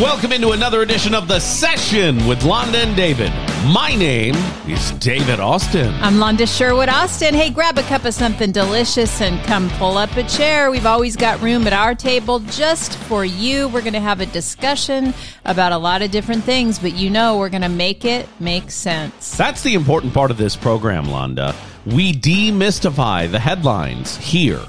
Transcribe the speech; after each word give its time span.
Welcome 0.00 0.32
into 0.32 0.52
another 0.52 0.80
edition 0.80 1.14
of 1.14 1.28
The 1.28 1.38
Session 1.38 2.26
with 2.26 2.40
Londa 2.44 2.76
and 2.76 2.96
David. 2.96 3.30
My 3.74 3.94
name 3.94 4.34
is 4.66 4.92
David 4.92 5.38
Austin. 5.38 5.92
I'm 6.00 6.14
Londa 6.14 6.48
Sherwood 6.48 6.88
Austin. 6.88 7.34
Hey, 7.34 7.50
grab 7.50 7.76
a 7.76 7.82
cup 7.82 8.06
of 8.06 8.14
something 8.14 8.52
delicious 8.52 9.20
and 9.20 9.38
come 9.44 9.68
pull 9.72 9.98
up 9.98 10.16
a 10.16 10.22
chair. 10.22 10.70
We've 10.70 10.86
always 10.86 11.14
got 11.14 11.42
room 11.42 11.66
at 11.66 11.74
our 11.74 11.94
table 11.94 12.38
just 12.38 12.96
for 13.00 13.22
you. 13.22 13.68
We're 13.68 13.82
going 13.82 13.92
to 13.92 14.00
have 14.00 14.22
a 14.22 14.26
discussion 14.26 15.12
about 15.44 15.72
a 15.72 15.78
lot 15.78 16.00
of 16.00 16.10
different 16.10 16.44
things, 16.44 16.78
but 16.78 16.94
you 16.94 17.10
know 17.10 17.36
we're 17.36 17.50
going 17.50 17.60
to 17.60 17.68
make 17.68 18.06
it 18.06 18.26
make 18.40 18.70
sense. 18.70 19.36
That's 19.36 19.62
the 19.62 19.74
important 19.74 20.14
part 20.14 20.30
of 20.30 20.38
this 20.38 20.56
program, 20.56 21.04
Londa. 21.04 21.54
We 21.84 22.14
demystify 22.14 23.30
the 23.30 23.40
headlines 23.40 24.16
here. 24.16 24.62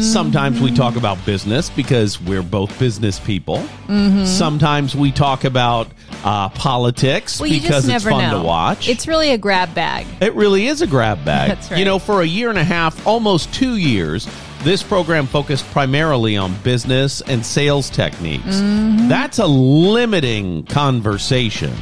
Sometimes 0.00 0.60
we 0.60 0.72
talk 0.72 0.96
about 0.96 1.24
business 1.26 1.68
because 1.70 2.20
we're 2.20 2.42
both 2.42 2.78
business 2.78 3.18
people. 3.18 3.58
Mm-hmm. 3.86 4.24
Sometimes 4.24 4.94
we 4.94 5.10
talk 5.10 5.44
about 5.44 5.88
uh, 6.24 6.48
politics 6.50 7.40
Well, 7.40 7.50
because 7.50 7.88
it's 7.88 8.04
fun 8.04 8.30
know. 8.30 8.40
to 8.40 8.44
watch. 8.46 8.88
It's 8.88 9.06
really 9.08 9.30
a 9.30 9.38
grab 9.38 9.74
bag. 9.74 10.06
It 10.20 10.34
really 10.34 10.66
is 10.66 10.82
a 10.82 10.86
grab 10.86 11.24
bag. 11.24 11.48
That's 11.48 11.70
right. 11.70 11.78
You 11.78 11.84
know, 11.84 11.98
for 11.98 12.22
a 12.22 12.26
year 12.26 12.50
and 12.50 12.58
a 12.58 12.64
half, 12.64 13.06
almost 13.06 13.52
two 13.52 13.76
years, 13.76 14.28
this 14.62 14.82
program 14.82 15.26
focused 15.26 15.64
primarily 15.66 16.36
on 16.36 16.54
business 16.62 17.20
and 17.22 17.44
sales 17.44 17.90
techniques. 17.90 18.44
Mm-hmm. 18.44 19.08
That's 19.08 19.38
a 19.38 19.46
limiting 19.46 20.64
conversation. 20.64 21.72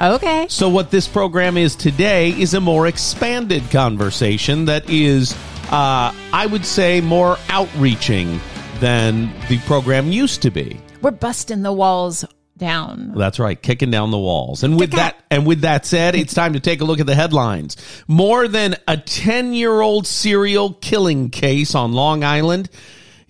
Okay. 0.00 0.46
So, 0.48 0.68
what 0.68 0.90
this 0.90 1.06
program 1.06 1.56
is 1.56 1.76
today 1.76 2.30
is 2.30 2.54
a 2.54 2.60
more 2.60 2.86
expanded 2.86 3.62
conversation 3.70 4.64
that 4.64 4.88
is, 4.88 5.36
uh, 5.70 6.12
I 6.32 6.46
would 6.46 6.66
say, 6.66 7.00
more 7.00 7.36
outreaching 7.48 8.40
than 8.80 9.32
the 9.48 9.58
program 9.66 10.10
used 10.10 10.42
to 10.42 10.50
be. 10.50 10.80
We're 11.02 11.12
busting 11.12 11.62
the 11.62 11.72
walls 11.72 12.24
down. 12.56 13.12
That's 13.16 13.38
right, 13.38 13.60
kicking 13.60 13.90
down 13.90 14.10
the 14.10 14.18
walls. 14.18 14.62
And 14.62 14.78
with 14.78 14.92
that 14.92 15.16
and 15.30 15.46
with 15.46 15.62
that 15.62 15.86
said, 15.86 16.14
it's 16.14 16.34
time 16.34 16.52
to 16.52 16.60
take 16.60 16.80
a 16.80 16.84
look 16.84 17.00
at 17.00 17.06
the 17.06 17.14
headlines. 17.14 17.76
More 18.06 18.46
than 18.46 18.74
a 18.86 18.96
10-year-old 18.96 20.06
serial 20.06 20.74
killing 20.74 21.30
case 21.30 21.74
on 21.74 21.92
Long 21.92 22.22
Island 22.22 22.68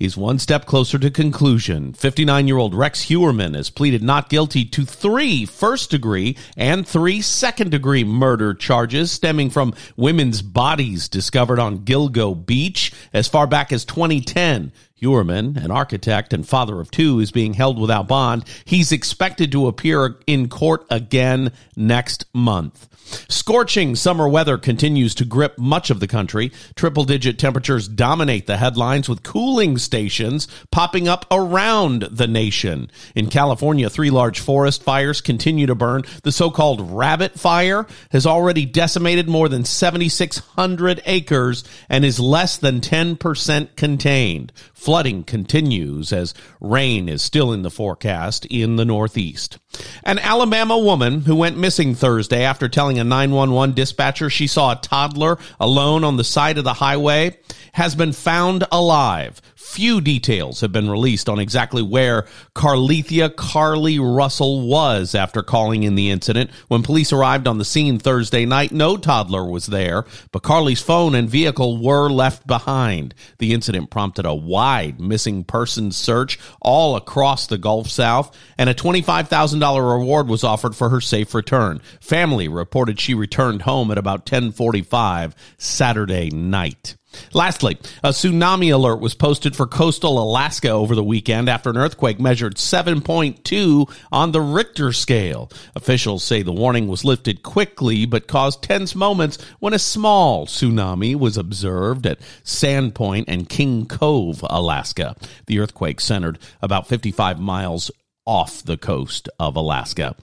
is 0.01 0.17
one 0.17 0.39
step 0.39 0.65
closer 0.65 0.99
to 0.99 1.11
conclusion. 1.11 1.93
59-year-old 1.93 2.75
Rex 2.75 3.05
Heuermann 3.05 3.55
has 3.55 3.71
pleaded 3.71 4.03
not 4.03 4.31
guilty 4.31 4.65
to 4.65 4.87
three 4.87 5.45
first-degree 5.45 6.37
and 6.57 6.89
three 6.89 7.21
second-degree 7.21 8.05
murder 8.05 8.55
charges 8.55 9.13
stemming 9.13 9.51
from 9.51 9.75
women's 9.97 10.41
bodies 10.41 11.09
discovered 11.09 11.59
on 11.59 11.81
Gilgo 11.81 12.35
Beach 12.35 12.93
as 13.13 13.29
far 13.29 13.47
back 13.47 13.73
as 13.73 13.85
2010. 13.85 14.73
Heuermann, 15.01 15.57
an 15.57 15.71
architect 15.71 16.33
and 16.33 16.47
father 16.47 16.81
of 16.81 16.91
two, 16.91 17.21
is 17.21 17.33
being 17.33 17.55
held 17.55 17.79
without 17.79 18.09
bond. 18.09 18.45
He's 18.65 18.93
expected 18.93 19.51
to 19.53 19.67
appear 19.67 20.17
in 20.27 20.49
court 20.49 20.87
again 20.91 21.53
next 21.77 22.27
month. 22.35 22.89
Scorching 23.29 23.97
summer 23.97 24.29
weather 24.29 24.59
continues 24.59 25.15
to 25.17 25.25
grip 25.25 25.59
much 25.59 25.91
of 25.91 26.01
the 26.01 26.07
country. 26.07 26.53
Triple 26.77 27.05
digit 27.05 27.39
temperatures 27.39 27.89
dominate 27.89 28.47
the 28.47 28.57
headlines 28.57 29.09
with 29.09 29.23
cooling 29.23 29.79
stations 29.79 30.47
popping 30.71 31.09
up 31.09 31.27
around 31.31 32.03
the 32.11 32.27
nation. 32.27 32.91
In 33.15 33.29
California, 33.29 33.91
three 33.91 34.11
large 34.11 34.41
forest 34.41 34.83
fires 34.83 35.21
continue 35.21 35.67
to 35.67 35.75
burn. 35.75 36.03
The 36.23 36.33
so 36.33 36.51
called 36.51 36.93
rabbit 36.93 37.39
fire 37.39 37.87
has 38.11 38.27
already 38.27 38.65
decimated 38.65 39.29
more 39.29 39.49
than 39.49 39.65
7,600 39.65 41.03
acres 41.07 41.65
and 41.89 42.05
is 42.05 42.21
less 42.21 42.59
than 42.59 42.81
10% 42.81 43.77
contained. 43.77 44.53
Flooding 44.91 45.23
continues 45.23 46.13
as 46.13 46.35
rain 46.61 47.09
is 47.09 47.23
still 47.23 47.53
in 47.53 47.63
the 47.63 47.71
forecast 47.71 48.45
in 48.47 48.75
the 48.75 48.85
Northeast. 48.85 49.57
An 50.03 50.19
Alabama 50.19 50.77
woman 50.77 51.21
who 51.21 51.37
went 51.37 51.57
missing 51.57 51.95
Thursday 51.95 52.43
after 52.43 52.69
telling 52.69 52.99
a 52.99 53.05
911 53.05 53.73
dispatcher 53.77 54.29
she 54.29 54.49
saw 54.49 54.73
a 54.73 54.81
toddler 54.81 55.39
alone 55.61 56.03
on 56.03 56.17
the 56.17 56.25
side 56.25 56.59
of 56.59 56.65
the 56.65 56.75
highway 56.75 57.39
has 57.73 57.95
been 57.95 58.13
found 58.13 58.65
alive. 58.73 59.41
Few 59.55 60.01
details 60.01 60.63
have 60.63 60.73
been 60.73 60.91
released 60.91 61.29
on 61.29 61.39
exactly 61.39 61.83
where 61.83 62.27
Carlethia 62.57 63.29
Carlee 63.29 64.01
Russell 64.01 64.67
was 64.67 65.15
after 65.15 65.45
calling 65.45 65.85
in 65.85 65.95
the 65.95 66.11
incident. 66.11 66.51
When 66.67 66.83
police 66.83 67.13
arrived 67.13 67.47
on 67.47 67.59
the 67.59 67.65
scene 67.65 68.01
Thursday 68.01 68.47
night, 68.47 68.73
no 68.73 68.97
toddler 68.97 69.49
was 69.49 69.67
there, 69.67 70.07
but 70.33 70.43
Carlee's 70.43 70.83
phone 70.83 71.15
and 71.15 71.31
vehicle 71.31 71.81
were 71.81 72.09
left 72.09 72.49
behind. 72.49 73.15
The 73.39 73.53
incident 73.53 73.91
prompted 73.91 74.27
a 74.27 74.35
wide 74.35 74.80
missing 74.99 75.45
persons 75.45 75.97
search 75.97 76.39
all 76.61 76.97
across 76.97 77.47
the 77.47 77.59
Gulf 77.59 77.89
South, 77.89 78.37
and 78.59 78.69
a 78.69 78.75
$25,000 78.75 79.99
reward 79.99 80.29
was 80.29 80.45
offered 80.45 80.75
for 80.77 80.89
her 80.91 81.01
safe 81.01 81.35
return. 81.35 81.81
Family 82.01 82.49
reported 82.49 83.01
she 83.01 83.15
returned 83.15 83.63
home 83.63 83.91
at 83.91 83.99
about 83.99 84.21
1045 84.21 85.35
Saturday 85.59 86.31
night. 86.31 86.97
Lastly, 87.33 87.79
a 88.03 88.11
tsunami 88.11 88.73
alert 88.73 89.01
was 89.01 89.15
posted 89.15 89.57
for 89.57 89.67
coastal 89.67 90.23
Alaska 90.23 90.71
over 90.71 90.95
the 90.95 91.05
weekend 91.05 91.49
after 91.49 91.71
an 91.71 91.77
earthquake 91.77 92.21
measured 92.21 92.57
7.2 92.57 93.93
on 94.13 94.33
the 94.33 94.41
Richter 94.41 94.93
scale. 94.93 95.51
Officials 95.75 96.25
say 96.25 96.43
the 96.43 96.53
warning 96.53 96.89
was 96.89 97.05
lifted 97.05 97.43
quickly 97.43 98.07
but 98.07 98.27
caused 98.27 98.63
tense 98.63 98.95
moments 98.95 99.39
when 99.59 99.75
a 99.75 99.79
small 99.79 100.47
tsunami 100.47 101.15
was 101.17 101.37
observed 101.37 102.07
at 102.07 102.21
Sand 102.45 102.95
Point 102.95 103.29
and 103.29 103.49
King 103.49 103.87
Cove, 103.87 104.45
Alaska. 104.49 105.17
The 105.47 105.59
earthquake 105.59 106.01
centered 106.01 106.39
about 106.63 106.87
55 106.87 107.41
miles 107.41 107.91
off 108.25 108.63
the 108.63 108.77
coast 108.77 109.29
of 109.39 109.57
Alaska. 109.57 110.15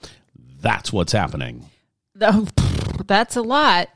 That's 0.60 0.92
what's 0.92 1.12
happening. 1.12 1.68
That's 3.06 3.36
a 3.36 3.42
lot. 3.42 3.88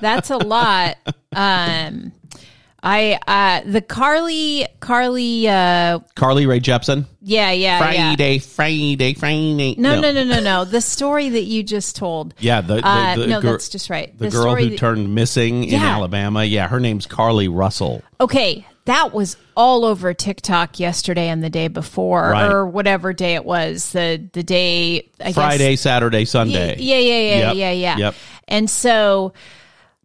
that's 0.00 0.30
a 0.30 0.36
lot. 0.38 0.96
Um, 1.34 2.12
I 2.82 3.18
uh, 3.26 3.68
the 3.70 3.80
Carly 3.80 4.66
Carly. 4.80 5.48
Uh, 5.48 5.98
Carly 6.14 6.46
Rae 6.46 6.60
Jepsen. 6.60 7.06
yeah, 7.20 7.50
yeah, 7.50 7.78
yeah. 7.90 8.08
Friday, 8.14 8.38
Friday, 8.38 9.14
Friday. 9.14 9.74
No, 9.78 10.00
no, 10.00 10.12
no, 10.12 10.22
no, 10.24 10.40
no. 10.40 10.64
The 10.64 10.80
story 10.80 11.28
that 11.30 11.42
you 11.44 11.62
just 11.64 11.96
told. 11.96 12.34
Yeah, 12.38 12.60
the, 12.60 12.76
the, 12.76 12.86
Uh, 12.86 13.16
the 13.16 13.26
no, 13.26 13.40
gir- 13.40 13.52
that's 13.52 13.68
just 13.70 13.90
right. 13.90 14.16
The, 14.16 14.26
The 14.26 14.30
girl 14.30 14.54
who 14.54 14.70
that- 14.70 14.78
turned 14.78 15.14
missing 15.14 15.64
in 15.64 15.80
Alabama. 15.80 16.44
Yeah, 16.44 16.68
her 16.68 16.78
name's 16.78 17.06
Carlee 17.08 17.48
Russell. 17.52 18.02
Okay, 18.20 18.64
that 18.86 19.12
was 19.12 19.36
all 19.56 19.84
over 19.84 20.12
TikTok 20.14 20.80
yesterday 20.80 21.28
and 21.28 21.44
the 21.44 21.50
day 21.50 21.68
before, 21.68 22.30
Right. 22.30 22.50
or 22.50 22.66
whatever 22.66 23.12
day 23.12 23.34
it 23.34 23.44
was. 23.44 23.92
The 23.92 24.28
the 24.32 24.42
day 24.42 25.08
I 25.20 25.32
Friday, 25.32 25.72
guess. 25.72 25.80
Saturday, 25.82 26.24
Sunday. 26.24 26.76
Yeah, 26.78 26.98
yeah, 26.98 27.18
yeah, 27.18 27.36
Yep, 27.48 27.54
yeah, 27.56 27.70
yeah. 27.72 27.96
yep. 27.98 28.14
And 28.48 28.70
so 28.70 29.32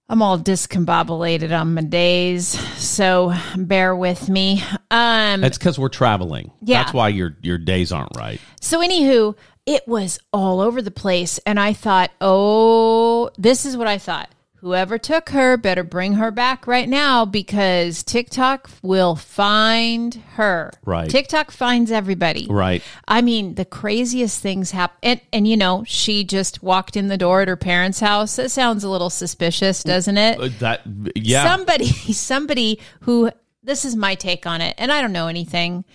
I'm 0.09 0.21
all 0.21 0.37
discombobulated 0.37 1.57
on 1.57 1.73
my 1.75 1.83
days, 1.83 2.47
so 2.77 3.33
bear 3.55 3.95
with 3.95 4.27
me. 4.27 4.61
Um, 4.89 5.39
That's 5.41 5.57
because 5.57 5.79
we're 5.79 5.87
traveling. 5.89 6.51
Yeah. 6.61 6.83
That's 6.83 6.93
why 6.93 7.07
your 7.09 7.37
your 7.41 7.57
days 7.57 7.91
aren't 7.93 8.17
right. 8.17 8.41
So, 8.59 8.81
anywho, 8.81 9.35
it 9.65 9.87
was 9.87 10.19
all 10.33 10.59
over 10.59 10.81
the 10.81 10.91
place. 10.91 11.39
And 11.45 11.59
I 11.59 11.71
thought, 11.73 12.11
oh, 12.19 13.29
this 13.37 13.65
is 13.65 13.77
what 13.77 13.87
I 13.87 13.97
thought. 13.99 14.29
Whoever 14.61 14.97
took 14.97 15.29
her 15.29 15.57
better 15.57 15.83
bring 15.83 16.13
her 16.13 16.29
back 16.31 16.67
right 16.67 16.88
now 16.88 17.25
because 17.25 18.03
TikTok 18.03 18.69
will 18.83 19.16
find 19.16 20.13
her. 20.35 20.72
Right. 20.85 21.09
TikTok 21.09 21.51
finds 21.51 21.91
everybody. 21.91 22.47
Right. 22.47 22.83
I 23.07 23.22
mean, 23.22 23.55
the 23.55 23.66
craziest 23.66 24.39
things 24.41 24.72
happen. 24.72 24.97
And, 25.01 25.22
and, 25.33 25.47
you 25.47 25.57
know, 25.57 25.83
she 25.88 26.23
just 26.23 26.61
walked 26.61 26.95
in 26.95 27.07
the 27.07 27.17
door 27.17 27.41
at 27.41 27.47
her 27.47 27.57
parents' 27.57 27.99
house. 27.99 28.35
That 28.35 28.51
sounds 28.51 28.83
a 28.83 28.89
little 28.89 29.09
suspicious, 29.09 29.83
doesn't 29.83 30.17
it? 30.17 30.39
Uh, 30.39 30.49
That 30.59 30.81
yeah. 31.16 31.43
somebody 31.43 31.85
somebody 32.13 32.79
who 33.01 33.31
this 33.63 33.85
is 33.85 33.95
my 33.95 34.16
take 34.16 34.45
on 34.45 34.61
it 34.61 34.75
and 34.78 34.91
i 34.91 35.01
don't 35.01 35.11
know 35.11 35.28
anything 35.28 35.85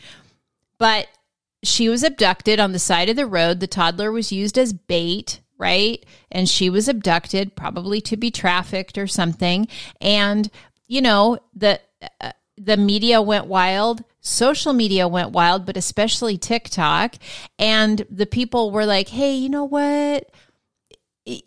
but 0.78 1.06
she 1.62 1.88
was 1.88 2.02
abducted 2.02 2.60
on 2.60 2.72
the 2.72 2.78
side 2.78 3.08
of 3.08 3.16
the 3.16 3.26
road 3.26 3.60
the 3.60 3.66
toddler 3.66 4.12
was 4.12 4.32
used 4.32 4.56
as 4.58 4.72
bait 4.72 5.40
right 5.58 6.04
and 6.30 6.48
she 6.48 6.70
was 6.70 6.88
abducted 6.88 7.54
probably 7.56 8.00
to 8.00 8.16
be 8.16 8.30
trafficked 8.30 8.98
or 8.98 9.06
something 9.06 9.66
and 10.00 10.50
you 10.86 11.00
know 11.00 11.38
the 11.54 11.80
uh, 12.20 12.32
the 12.58 12.76
media 12.76 13.20
went 13.20 13.46
wild 13.46 14.02
social 14.20 14.72
media 14.72 15.06
went 15.06 15.30
wild 15.30 15.64
but 15.66 15.76
especially 15.76 16.36
tiktok 16.36 17.14
and 17.58 18.06
the 18.10 18.26
people 18.26 18.70
were 18.70 18.86
like 18.86 19.08
hey 19.08 19.34
you 19.34 19.48
know 19.48 19.64
what 19.64 20.30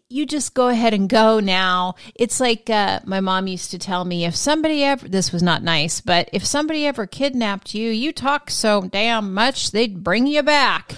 you 0.09 0.25
just 0.25 0.53
go 0.53 0.67
ahead 0.67 0.93
and 0.93 1.07
go 1.07 1.39
now. 1.39 1.95
It's 2.15 2.39
like 2.39 2.69
uh, 2.69 2.99
my 3.05 3.21
mom 3.21 3.47
used 3.47 3.71
to 3.71 3.79
tell 3.79 4.03
me 4.03 4.25
if 4.25 4.35
somebody 4.35 4.83
ever, 4.83 5.07
this 5.07 5.31
was 5.31 5.41
not 5.41 5.63
nice, 5.63 6.01
but 6.01 6.29
if 6.33 6.45
somebody 6.45 6.85
ever 6.85 7.07
kidnapped 7.07 7.73
you, 7.73 7.89
you 7.89 8.11
talk 8.11 8.49
so 8.49 8.81
damn 8.81 9.33
much, 9.33 9.71
they'd 9.71 10.03
bring 10.03 10.27
you 10.27 10.43
back, 10.43 10.95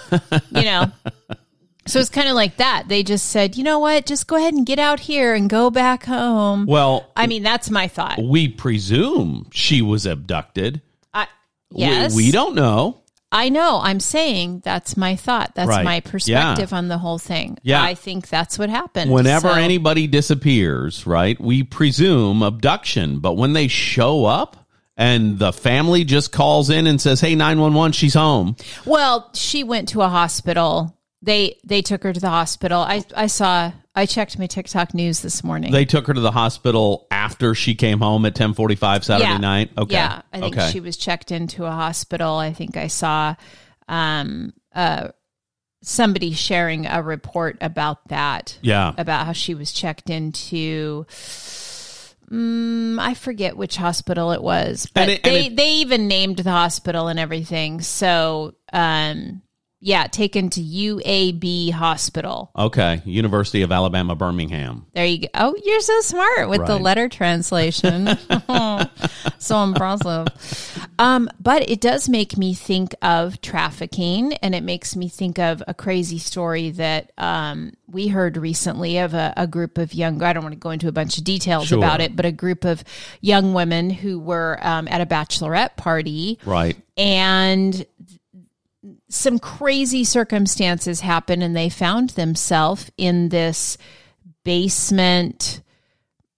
you 0.51 0.63
know? 0.63 0.91
So 1.87 1.99
it's 1.99 2.09
kind 2.09 2.27
of 2.29 2.35
like 2.35 2.57
that. 2.57 2.83
They 2.87 3.01
just 3.03 3.29
said, 3.29 3.57
you 3.57 3.63
know 3.63 3.79
what? 3.79 4.05
Just 4.05 4.27
go 4.27 4.35
ahead 4.35 4.53
and 4.53 4.65
get 4.65 4.77
out 4.79 4.99
here 4.99 5.33
and 5.33 5.49
go 5.49 5.69
back 5.71 6.05
home. 6.05 6.65
well, 6.67 7.11
I 7.15 7.25
mean, 7.27 7.41
that's 7.43 7.69
my 7.71 7.87
thought. 7.87 8.19
we 8.21 8.47
presume 8.47 9.47
she 9.51 9.81
was 9.81 10.05
abducted. 10.05 10.81
I, 11.13 11.27
We- 11.71 11.81
yes. 11.81 12.15
We, 12.15 12.31
don't 12.31 12.55
know. 12.55 12.97
I 13.31 13.49
know. 13.49 13.79
I'm 13.81 13.99
saying 14.01 14.61
that's 14.63 14.95
my 14.97 15.15
thought. 15.15 15.53
That's 15.55 15.69
Right. 15.69 15.85
my 15.85 15.95
Yeah. 15.95 16.11
perspective 16.11 16.73
on 16.73 16.87
the 16.89 16.97
whole 16.97 17.17
thing. 17.17 17.57
Yeah. 17.63 17.81
I 17.81 17.95
think 17.95 18.27
that's 18.29 18.59
what 18.59 18.69
happened. 18.69 19.09
Whenever 19.09 19.49
So- 19.49 19.55
anybody 19.55 20.05
disappears, 20.05 21.07
right, 21.07 21.39
we 21.41 21.63
presume 21.63 22.43
abduction. 22.43 23.19
But 23.19 23.37
when 23.37 23.53
they 23.53 23.67
show 23.69 24.25
up 24.25 24.57
and 24.97 25.39
the 25.39 25.51
family 25.53 26.03
just 26.03 26.31
calls 26.31 26.69
in 26.69 26.85
and 26.87 26.99
says, 27.01 27.21
hey, 27.21 27.33
911, 27.35 27.93
she's 27.93 28.13
home. 28.13 28.55
Well, 28.85 29.29
she 29.33 29.63
went 29.63 29.87
to 29.89 30.01
a 30.01 30.09
hospital. 30.09 30.95
They 31.21 31.57
they 31.63 31.81
took 31.81 32.03
her 32.03 32.13
to 32.13 32.19
the 32.19 32.29
hospital. 32.29 32.81
I 32.81 33.03
I 33.15 33.27
saw. 33.27 33.71
I 33.93 34.05
checked 34.05 34.39
my 34.39 34.47
TikTok 34.47 34.93
news 34.93 35.21
this 35.21 35.43
morning. 35.43 35.73
They 35.73 35.83
took 35.83 36.07
her 36.07 36.13
to 36.13 36.21
the 36.21 36.31
hospital 36.31 37.07
after 37.11 37.53
she 37.53 37.75
came 37.75 37.99
home 37.99 38.25
at 38.25 38.29
1045 38.31 39.03
Saturday 39.03 39.29
yeah. 39.29 39.37
night. 39.37 39.71
Okay. 39.77 39.93
Yeah, 39.95 40.21
I 40.31 40.39
think 40.39 40.55
okay. 40.57 40.71
she 40.71 40.79
was 40.79 40.95
checked 40.95 41.29
into 41.29 41.65
a 41.65 41.71
hospital. 41.71 42.35
I 42.35 42.53
think 42.53 42.77
I 42.77 42.87
saw 42.87 43.35
um 43.89 44.53
uh 44.73 45.09
somebody 45.83 46.31
sharing 46.33 46.85
a 46.85 47.01
report 47.03 47.57
about 47.59 48.07
that. 48.07 48.57
yeah. 48.61 48.93
About 48.97 49.25
how 49.25 49.33
she 49.33 49.55
was 49.55 49.71
checked 49.73 50.09
into 50.09 51.05
Mm, 52.31 52.97
I 52.97 53.13
forget 53.13 53.57
which 53.57 53.75
hospital 53.75 54.31
it 54.31 54.41
was, 54.41 54.87
but 54.93 55.09
it- 55.09 55.23
they 55.23 55.47
it- 55.47 55.55
they 55.57 55.73
even 55.75 56.07
named 56.07 56.37
the 56.37 56.49
hospital 56.51 57.09
and 57.09 57.19
everything. 57.19 57.81
So, 57.81 58.55
um, 58.71 59.41
yeah, 59.81 60.05
taken 60.07 60.49
to 60.51 60.61
UAB 60.61 61.71
Hospital. 61.71 62.51
Okay. 62.55 63.01
University 63.03 63.63
of 63.63 63.71
Alabama, 63.71 64.15
Birmingham. 64.15 64.85
There 64.93 65.05
you 65.05 65.21
go. 65.21 65.27
Oh, 65.33 65.55
you're 65.63 65.81
so 65.81 65.99
smart 66.01 66.49
with 66.49 66.65
the 66.67 66.77
letter 66.77 67.09
translation. 67.09 68.07
so 69.39 69.63
impressive. 69.63 70.27
Um, 70.99 71.29
but 71.39 71.67
it 71.67 71.81
does 71.81 72.07
make 72.07 72.37
me 72.37 72.53
think 72.53 72.93
of 73.01 73.41
trafficking, 73.41 74.33
and 74.35 74.53
it 74.53 74.63
makes 74.63 74.95
me 74.95 75.09
think 75.09 75.39
of 75.39 75.63
a 75.67 75.73
crazy 75.73 76.19
story 76.19 76.69
that 76.71 77.11
um, 77.17 77.73
we 77.87 78.07
heard 78.07 78.37
recently 78.37 78.99
of 78.99 79.13
a, 79.15 79.33
a 79.35 79.47
group 79.47 79.77
of 79.79 79.93
young. 79.95 80.21
I 80.21 80.33
don't 80.33 80.43
want 80.43 80.53
to 80.53 80.59
go 80.59 80.69
into 80.69 80.87
a 80.87 80.91
bunch 80.91 81.17
of 81.17 81.23
details 81.23 81.67
Sure. 81.67 81.79
about 81.79 82.01
it, 82.01 82.15
but 82.15 82.25
a 82.25 82.31
group 82.31 82.65
of 82.65 82.83
young 83.19 83.53
women 83.53 83.89
who 83.89 84.19
were 84.19 84.59
um, 84.61 84.87
at 84.89 85.01
a 85.01 85.05
bachelorette 85.07 85.75
party 85.75 86.37
Right. 86.45 86.77
and 86.97 87.83
some 89.09 89.39
crazy 89.39 90.03
circumstances 90.03 91.01
happened 91.01 91.43
and 91.43 91.55
they 91.55 91.69
found 91.69 92.11
themselves 92.11 92.91
in 92.97 93.29
this 93.29 93.77
basement 94.43 95.61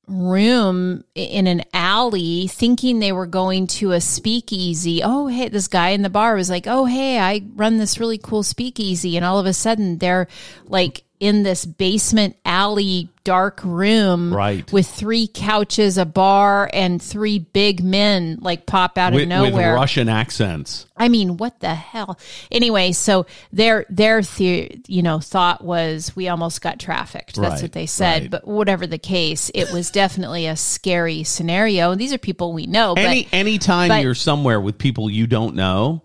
room 0.07 1.04
in 1.16 1.48
an 1.48 1.63
alley 1.74 2.48
thinking 2.48 3.00
they 3.00 3.13
were 3.13 3.25
going 3.25 3.68
to 3.68 3.94
a 3.94 4.01
speakeasy. 4.01 5.01
Oh 5.01 5.28
hey 5.28 5.48
this 5.48 5.69
guy 5.69 5.90
in 5.90 6.01
the 6.01 6.10
bar 6.10 6.36
was 6.36 6.50
like 6.50 6.68
oh 6.68 6.86
hey 6.86 7.18
i 7.18 7.42
run 7.56 7.78
this 7.78 8.00
really 8.00 8.18
cool 8.18 8.44
speakeasy. 8.44 9.16
And 9.16 9.25
all 9.25 9.40
of 9.40 9.45
a 9.45 9.54
sudden 9.54 9.98
they're 10.00 10.28
like 10.66 11.04
in 11.23 11.43
this 11.43 11.65
basement 11.65 12.35
alley 12.43 13.07
dark 13.23 13.61
room 13.63 14.33
Right. 14.33 14.69
with 14.73 14.85
three 14.85 15.27
couches 15.27 15.97
a 15.97 16.03
bar 16.05 16.69
and 16.73 17.01
three 17.01 17.39
big 17.39 17.81
men 17.81 18.39
like 18.41 18.65
pop 18.65 18.97
out 18.97 19.13
With, 19.13 19.23
of 19.23 19.29
with 19.29 19.51
nowhere 19.53 19.73
Russian 19.75 20.09
accents. 20.09 20.85
I 20.97 21.07
mean, 21.07 21.37
what 21.37 21.61
the 21.61 21.73
hell? 21.73 22.19
Anyway, 22.51 22.91
so 22.91 23.25
their 23.53 23.85
their 23.89 24.21
the, 24.21 24.81
you 24.87 25.01
know 25.01 25.19
thought 25.21 25.63
was 25.63 26.13
we 26.13 26.27
almost 26.27 26.61
got 26.61 26.79
trafficked. 26.81 27.35
That's 27.37 27.53
Right, 27.53 27.61
what 27.61 27.71
they 27.71 27.85
said. 27.85 28.23
right. 28.23 28.31
But 28.31 28.45
whatever 28.45 28.85
the 28.85 28.97
case, 28.97 29.49
it 29.55 29.71
was 29.71 29.89
definitely 29.89 30.45
a 30.47 30.57
scary 30.57 31.23
scenario. 31.23 31.91
And 31.91 32.01
these 32.01 32.11
are 32.11 32.17
people 32.17 32.51
we 32.51 32.65
know. 32.65 32.95
Any 32.95 33.23
but 33.23 33.33
anytime 33.33 33.87
but- 33.87 34.03
you're 34.03 34.15
somewhere 34.15 34.59
with 34.59 34.77
people 34.77 35.09
you 35.09 35.27
don't 35.27 35.55
know, 35.55 36.03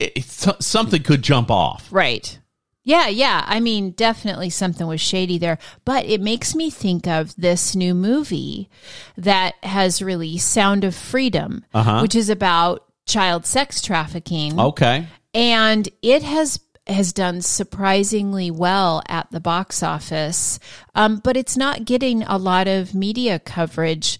it, 0.00 0.24
something 0.24 1.02
could 1.02 1.20
jump 1.20 1.50
off. 1.50 1.88
right. 1.92 2.38
Yeah, 2.84 3.08
yeah. 3.08 3.44
I 3.46 3.60
mean, 3.60 3.92
definitely 3.92 4.50
something 4.50 4.86
was 4.86 5.00
shady 5.00 5.38
there. 5.38 5.58
But 5.86 6.04
it 6.04 6.20
makes 6.20 6.54
me 6.54 6.68
think 6.70 7.06
of 7.06 7.34
this 7.36 7.74
new 7.74 7.94
movie 7.94 8.68
that 9.16 9.54
has 9.62 10.02
released, 10.02 10.50
Sound 10.50 10.84
of 10.84 10.94
Freedom, 10.94 11.64
Uh-huh. 11.72 12.00
which 12.00 12.14
is 12.14 12.28
about 12.28 12.84
child 13.06 13.46
sex 13.46 13.80
trafficking. 13.82 14.58
Okay. 14.60 15.06
and 15.34 15.88
it 16.02 16.22
has 16.22 16.60
has 16.86 17.14
done 17.14 17.40
surprisingly 17.40 18.50
well 18.50 19.02
at 19.08 19.26
the 19.30 19.40
box 19.40 19.82
office, 19.82 20.58
um, 20.94 21.16
but 21.24 21.34
it's 21.34 21.56
not 21.56 21.86
getting 21.86 22.22
a 22.24 22.36
lot 22.36 22.68
of 22.68 22.94
media 22.94 23.38
coverage, 23.38 24.18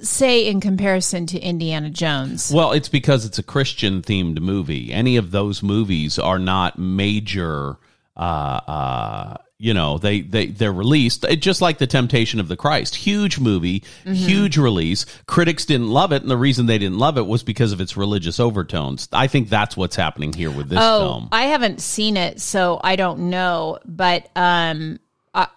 say 0.00 0.46
in 0.46 0.60
comparison 0.60 1.26
to 1.26 1.40
Indiana 1.40 1.90
Jones. 1.90 2.52
Well, 2.54 2.70
it's 2.70 2.88
because 2.88 3.24
it's 3.24 3.40
a 3.40 3.42
Christian 3.42 4.00
themed 4.00 4.38
movie. 4.40 4.92
Any 4.92 5.16
of 5.16 5.32
those 5.32 5.60
movies 5.60 6.16
are 6.18 6.38
not 6.38 6.78
major. 6.78 7.78
Uh, 8.16 8.20
uh, 8.20 9.36
you 9.58 9.72
know, 9.72 9.98
they 9.98 10.20
they 10.20 10.46
they're 10.46 10.72
released 10.72 11.24
it, 11.24 11.36
just 11.36 11.62
like 11.62 11.78
the 11.78 11.86
Temptation 11.86 12.38
of 12.40 12.48
the 12.48 12.56
Christ, 12.56 12.94
huge 12.96 13.38
movie, 13.40 13.80
Mm-hmm. 14.04 14.12
huge 14.14 14.56
release. 14.58 15.06
Critics 15.26 15.64
didn't 15.64 15.88
love 15.88 16.12
it, 16.12 16.22
and 16.22 16.30
the 16.30 16.36
reason 16.36 16.66
they 16.66 16.78
didn't 16.78 16.98
love 16.98 17.16
it 17.18 17.26
was 17.26 17.42
because 17.42 17.72
of 17.72 17.80
its 17.80 17.96
religious 17.96 18.38
overtones. 18.38 19.08
I 19.12 19.26
think 19.26 19.48
that's 19.48 19.76
what's 19.76 19.96
happening 19.96 20.32
here 20.32 20.50
with 20.50 20.68
this 20.68 20.78
oh, 20.82 21.00
film. 21.00 21.28
I 21.32 21.44
haven't 21.44 21.80
seen 21.80 22.16
it, 22.16 22.40
so 22.40 22.80
I 22.84 22.96
don't 22.96 23.30
know, 23.30 23.78
but 23.86 24.28
um, 24.36 24.98
I 25.32 25.48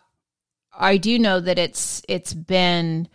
I 0.77 0.97
do 0.97 1.19
know 1.19 1.39
that 1.39 1.59
it's 1.59 2.01
it's 2.07 2.33
been 2.33 3.07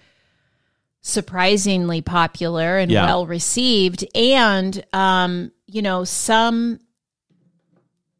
surprisingly 1.00 2.00
popular 2.00 2.78
and 2.78 2.90
Yeah. 2.90 3.06
well 3.06 3.26
received, 3.26 4.04
and 4.14 4.84
um, 4.92 5.52
you 5.66 5.82
know 5.82 6.04
some 6.04 6.80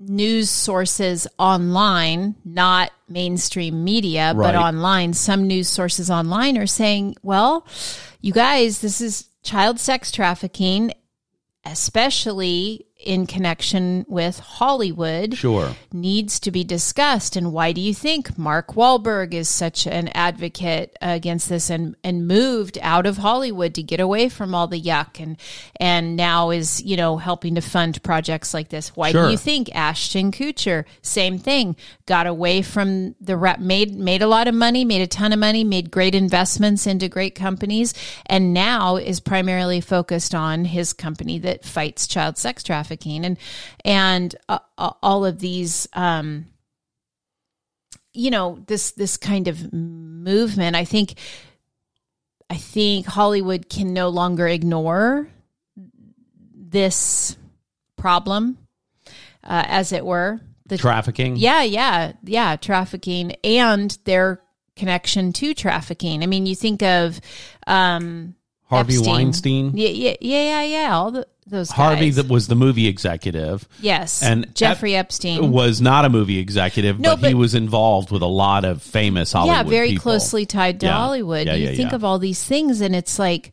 news 0.08 0.50
sources 0.50 1.26
online, 1.38 2.34
not 2.44 2.90
mainstream 3.08 3.84
media, 3.84 4.34
but 4.36 4.54
online, 4.54 5.12
some 5.12 5.46
news 5.46 5.68
sources 5.68 6.10
online 6.10 6.58
are 6.58 6.66
saying, 6.66 7.16
well, 7.22 7.66
you 8.20 8.32
guys, 8.32 8.80
this 8.80 9.00
is 9.00 9.28
child 9.42 9.78
sex 9.78 10.10
trafficking, 10.10 10.92
especially 11.64 12.86
in 13.04 13.26
connection 13.26 14.04
with 14.08 14.38
Hollywood 14.38 15.34
Sure. 15.36 15.74
needs 15.92 16.38
to 16.40 16.50
be 16.50 16.64
discussed. 16.64 17.36
And 17.36 17.52
why 17.52 17.72
do 17.72 17.80
you 17.80 17.92
think 17.94 18.38
Mark 18.38 18.74
Wahlberg 18.74 19.34
is 19.34 19.48
such 19.48 19.86
an 19.86 20.08
advocate 20.14 20.96
against 21.00 21.48
this 21.48 21.68
and, 21.70 21.96
and 22.04 22.26
moved 22.28 22.78
out 22.80 23.06
of 23.06 23.18
Hollywood 23.18 23.74
to 23.74 23.82
get 23.82 24.00
away 24.00 24.28
from 24.28 24.54
all 24.54 24.66
the 24.66 24.80
yuck 24.80 25.20
and 25.20 25.36
and 25.80 26.16
now 26.16 26.50
is, 26.50 26.82
you 26.82 26.96
know, 26.96 27.16
helping 27.16 27.54
to 27.56 27.60
fund 27.60 28.02
projects 28.02 28.54
like 28.54 28.68
this? 28.68 28.94
Why 28.96 29.10
Sure. 29.12 29.24
do 29.26 29.30
you 29.32 29.36
think 29.38 29.74
Ashton 29.74 30.30
Kutcher, 30.30 30.84
same 31.02 31.38
thing, 31.38 31.76
got 32.06 32.26
away 32.26 32.62
from 32.62 33.14
the 33.20 33.36
rep 33.36 33.58
made 33.58 33.94
made 33.94 34.22
a 34.22 34.26
lot 34.28 34.46
of 34.48 34.54
money, 34.54 34.84
made 34.84 35.02
a 35.02 35.06
ton 35.06 35.32
of 35.32 35.38
money, 35.38 35.64
made 35.64 35.90
great 35.90 36.14
investments 36.14 36.86
into 36.86 37.08
great 37.08 37.34
companies, 37.34 37.94
and 38.26 38.54
now 38.54 38.96
is 38.96 39.18
primarily 39.20 39.80
focused 39.80 40.34
on 40.34 40.64
his 40.66 40.92
company 40.92 41.38
that 41.40 41.64
fights 41.64 42.06
child 42.06 42.38
sex 42.38 42.62
trafficking 42.62 42.91
and 42.96 43.38
and 43.84 44.36
uh, 44.48 44.58
uh, 44.78 44.92
all 45.02 45.24
of 45.24 45.38
these 45.38 45.88
um 45.94 46.46
you 48.12 48.30
know 48.30 48.58
this 48.66 48.92
this 48.92 49.16
kind 49.16 49.48
of 49.48 49.72
movement 49.72 50.76
i 50.76 50.84
think 50.84 51.14
i 52.50 52.56
think 52.56 53.06
hollywood 53.06 53.68
can 53.68 53.92
no 53.92 54.08
longer 54.08 54.46
ignore 54.46 55.28
this 56.54 57.36
problem 57.96 58.58
uh, 59.44 59.64
as 59.66 59.92
it 59.92 60.04
were 60.04 60.40
the 60.66 60.78
Trafficking. 60.78 61.36
yeah, 61.36 61.62
yeah, 61.62 62.12
yeah, 62.24 62.56
trafficking 62.56 63.32
and 63.44 63.96
their 64.04 64.40
connection 64.74 65.32
to 65.34 65.54
trafficking. 65.54 66.22
I 66.22 66.26
mean, 66.26 66.46
you 66.46 66.54
think 66.54 66.82
of 66.82 67.20
um 67.66 68.34
Harvey 68.72 68.94
Epstein. 68.94 69.12
Weinstein. 69.12 69.76
Yeah, 69.76 69.88
yeah, 69.88 70.14
yeah, 70.20 70.42
yeah, 70.42 70.62
yeah. 70.62 70.96
All 70.96 71.10
the, 71.10 71.26
those 71.46 71.68
guys. 71.68 71.76
Harvey 71.76 72.10
that 72.10 72.28
was 72.28 72.46
the 72.48 72.54
movie 72.54 72.86
executive. 72.86 73.68
yes, 73.80 74.22
and 74.22 74.54
Jeffrey 74.54 74.94
Ep- 74.96 75.06
Epstein. 75.06 75.50
was 75.52 75.80
not 75.80 76.04
a 76.04 76.08
movie 76.08 76.38
executive, 76.38 76.98
No, 77.00 77.16
but, 77.16 77.28
he 77.28 77.34
was 77.34 77.54
involved 77.54 78.10
with 78.10 78.22
a 78.22 78.26
lot 78.26 78.64
of 78.64 78.82
famous 78.82 79.32
Hollywood 79.32 79.56
yeah, 79.56 79.62
very 79.70 79.88
people. 79.90 80.02
closely 80.02 80.46
tied 80.46 80.80
to 80.80 80.86
Yeah. 80.86 80.92
Hollywood. 80.92 81.46
Yeah, 81.46 81.54
you 81.54 81.68
yeah, 81.68 81.74
think 81.74 81.90
yeah. 81.90 81.96
of 81.96 82.04
all 82.04 82.18
these 82.18 82.42
things, 82.42 82.80
and 82.80 82.94
it's 82.96 83.18
like 83.18 83.52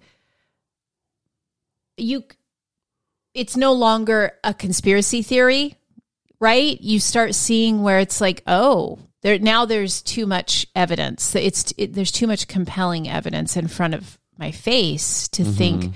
you. 1.98 2.24
It's 3.34 3.56
no 3.56 3.74
longer 3.74 4.34
a 4.44 4.54
conspiracy 4.54 5.22
theory, 5.22 5.76
right? 6.40 6.80
You 6.82 7.00
start 7.00 7.36
seeing 7.36 7.84
where 7.84 8.00
it's 8.00 8.20
like, 8.20 8.42
oh, 8.48 9.00
there 9.22 9.38
now 9.40 9.66
there's 9.66 10.02
too 10.02 10.26
much 10.26 10.66
evidence. 10.76 11.36
It's 11.36 11.74
it, 11.78 11.94
there's 11.94 12.12
too 12.12 12.28
much 12.28 12.48
compelling 12.48 13.08
evidence 13.10 13.56
in 13.56 13.68
front 13.68 13.94
of 13.94 14.18
my 14.40 14.52
face 14.52 15.28
to 15.30 15.44
Mm-hmm. 15.44 15.52
think 15.54 15.94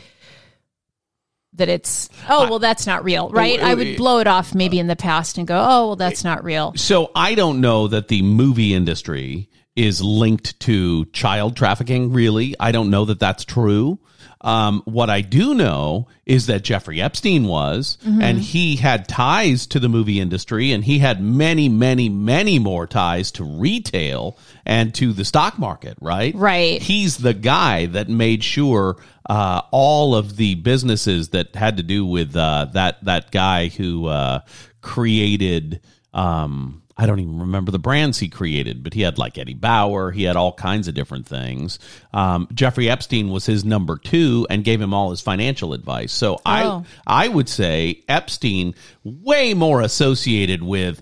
that 1.53 1.69
it's 1.69 2.09
oh 2.29 2.49
well 2.49 2.57
that's 2.59 2.87
not 2.87 3.03
real 3.03 3.29
right 3.29 3.59
i 3.61 3.75
would 3.75 3.95
blow 3.95 4.17
it 4.17 4.25
off 4.25 4.55
maybe 4.55 4.79
in 4.79 4.87
the 4.87 4.95
past 4.95 5.37
and 5.37 5.47
go 5.47 5.55
oh 5.55 5.87
well 5.87 5.95
that's 5.95 6.23
not 6.23 6.43
real 6.43 6.73
So 6.75 7.11
I 7.15 7.35
don't 7.35 7.61
know 7.61 7.87
that 7.87 8.07
the 8.07 8.23
movie 8.23 8.73
industry 8.73 9.49
is 9.75 10.01
linked 10.01 10.59
to 10.61 11.05
child 11.05 11.55
trafficking, 11.55 12.11
really. 12.13 12.55
I 12.59 12.71
don't 12.71 12.89
know 12.91 13.05
that 13.05 13.19
that's 13.19 13.43
true. 13.45 13.97
Um, 14.43 14.81
what 14.85 15.09
I 15.09 15.21
do 15.21 15.53
know 15.53 16.07
is 16.25 16.47
that 16.47 16.63
Jeffrey 16.63 17.01
Epstein 17.01 17.45
was, 17.45 17.97
and 18.03 18.39
he 18.39 18.75
had 18.75 19.07
ties 19.07 19.65
to 19.67 19.79
the 19.79 19.87
movie 19.89 20.19
industry, 20.19 20.71
and 20.71 20.83
he 20.83 20.99
had 20.99 21.21
many, 21.21 21.69
many, 21.69 22.09
many 22.09 22.59
more 22.59 22.85
ties 22.85 23.31
to 23.33 23.43
retail 23.43 24.37
and 24.65 24.93
to 24.95 25.13
the 25.13 25.23
stock 25.25 25.57
market, 25.57 25.97
right? 26.01 26.35
Right. 26.35 26.81
He's 26.81 27.17
the 27.17 27.33
guy 27.33 27.85
that 27.87 28.09
made 28.09 28.43
sure 28.43 28.97
uh, 29.29 29.61
all 29.71 30.15
of 30.15 30.35
the 30.35 30.55
businesses 30.55 31.29
that 31.29 31.55
had 31.55 31.77
to 31.77 31.83
do 31.83 32.05
with 32.05 32.35
uh, 32.35 32.67
that 32.73 33.03
that 33.05 33.31
guy 33.31 33.69
who 33.69 34.07
uh, 34.07 34.41
created. 34.81 35.81
Um, 36.13 36.82
I 36.95 37.05
don't 37.07 37.19
even 37.19 37.39
remember 37.39 37.71
the 37.71 37.79
brands 37.79 38.19
he 38.19 38.29
created, 38.29 38.83
but 38.83 38.93
he 38.93 39.01
had 39.01 39.17
like 39.17 39.37
Eddie 39.37 39.55
Bauer. 39.55 40.11
He 40.11 40.23
had 40.23 40.35
all 40.35 40.53
kinds 40.53 40.87
of 40.87 40.93
different 40.93 41.25
things. 41.25 41.79
Um, 42.13 42.47
Jeffrey 42.53 42.87
Epstein 42.89 43.29
was 43.29 43.45
his 43.47 43.65
number 43.65 43.97
two 43.97 44.45
and 44.49 44.63
gave 44.63 44.79
him 44.79 44.93
all 44.93 45.09
his 45.09 45.19
financial 45.21 45.73
advice. 45.73 46.11
So 46.11 46.35
Oh. 46.45 46.85
I 47.07 47.25
I 47.25 47.27
would 47.29 47.49
say 47.49 48.03
Epstein 48.07 48.75
way 49.03 49.53
more 49.55 49.81
associated 49.81 50.61
with 50.61 51.01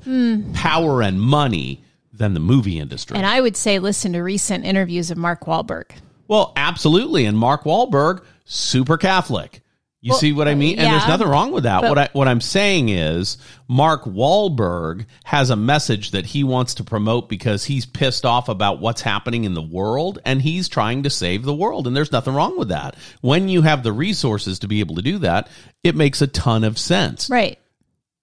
power 0.53 1.01
and 1.01 1.21
money 1.21 1.83
than 2.13 2.33
the 2.33 2.39
movie 2.39 2.79
industry. 2.79 3.17
And 3.17 3.25
I 3.25 3.41
would 3.41 3.57
say 3.57 3.79
listen 3.79 4.13
to 4.13 4.21
recent 4.21 4.63
interviews 4.63 5.11
of 5.11 5.17
Mark 5.17 5.41
Wahlberg. 5.41 5.91
Well, 6.27 6.53
absolutely. 6.55 7.25
And 7.25 7.37
Mark 7.37 7.63
Wahlberg, 7.63 8.23
super 8.45 8.95
Catholic. 8.97 9.61
You 10.03 10.13
see 10.15 10.33
what 10.33 10.47
I 10.47 10.55
mean? 10.55 10.79
And 10.79 10.91
there's 10.91 11.07
nothing 11.07 11.27
wrong 11.27 11.51
with 11.51 11.63
that. 11.65 11.81
but- 11.81 11.89
what 11.89 11.97
I 11.99 12.09
what 12.13 12.27
I'm 12.27 12.41
saying 12.41 12.89
is 12.89 13.37
Mark 13.67 14.03
Wahlberg 14.05 15.05
has 15.25 15.51
a 15.51 15.55
message 15.55 16.11
that 16.11 16.25
he 16.25 16.43
wants 16.43 16.73
to 16.75 16.83
promote 16.83 17.29
because 17.29 17.65
he's 17.65 17.85
pissed 17.85 18.25
off 18.25 18.49
about 18.49 18.79
what's 18.79 19.01
happening 19.01 19.43
in 19.43 19.53
the 19.53 19.61
world 19.61 20.17
and 20.25 20.41
he's 20.41 20.67
trying 20.67 21.03
to 21.03 21.09
save 21.11 21.43
the 21.43 21.53
world. 21.53 21.85
And 21.85 21.95
there's 21.95 22.11
nothing 22.11 22.33
wrong 22.33 22.57
with 22.57 22.69
that. 22.69 22.95
When 23.21 23.47
you 23.47 23.61
have 23.61 23.83
the 23.83 23.93
resources 23.93 24.57
to 24.59 24.67
be 24.67 24.79
able 24.79 24.95
to 24.95 25.01
do 25.03 25.19
that, 25.19 25.47
it 25.83 25.95
makes 25.95 26.21
a 26.21 26.27
ton 26.27 26.63
of 26.63 26.79
sense. 26.79 27.29
Right. 27.29 27.59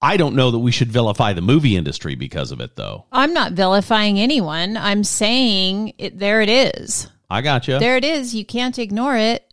I 0.02 0.16
don't 0.16 0.36
know 0.36 0.50
that 0.50 0.58
we 0.58 0.70
should 0.72 0.90
vilify 0.92 1.32
the 1.32 1.40
movie 1.42 1.76
industry 1.76 2.14
because 2.16 2.50
of 2.52 2.60
it 2.60 2.74
though. 2.76 3.04
I'm 3.12 3.32
not 3.32 3.52
vilifying 3.52 4.18
anyone. 4.18 4.76
I'm 4.76 5.04
saying 5.04 5.94
it, 5.98 6.18
there 6.18 6.40
it 6.40 6.48
is. 6.48 7.08
I 7.30 7.40
got 7.42 7.68
you. 7.68 7.78
There 7.78 7.96
it 7.96 8.04
is. 8.04 8.34
You 8.34 8.44
can't 8.44 8.78
ignore 8.78 9.16
it. 9.16 9.44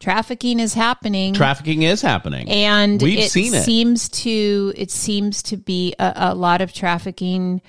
Trafficking 0.00 0.60
is 0.60 0.72
happening. 0.72 1.34
Trafficking 1.34 1.82
is 1.82 2.00
happening. 2.00 2.48
and 2.48 3.00
We've 3.00 3.18
it 3.18 3.30
seen 3.30 3.54
it. 3.54 3.64
seems 3.64 4.08
to 4.08 4.72
it 4.74 4.90
seems 4.90 5.42
to 5.44 5.56
be 5.58 5.94
a, 5.98 6.12
a 6.16 6.34
lot 6.34 6.62
of 6.62 6.72
trafficking 6.72 7.60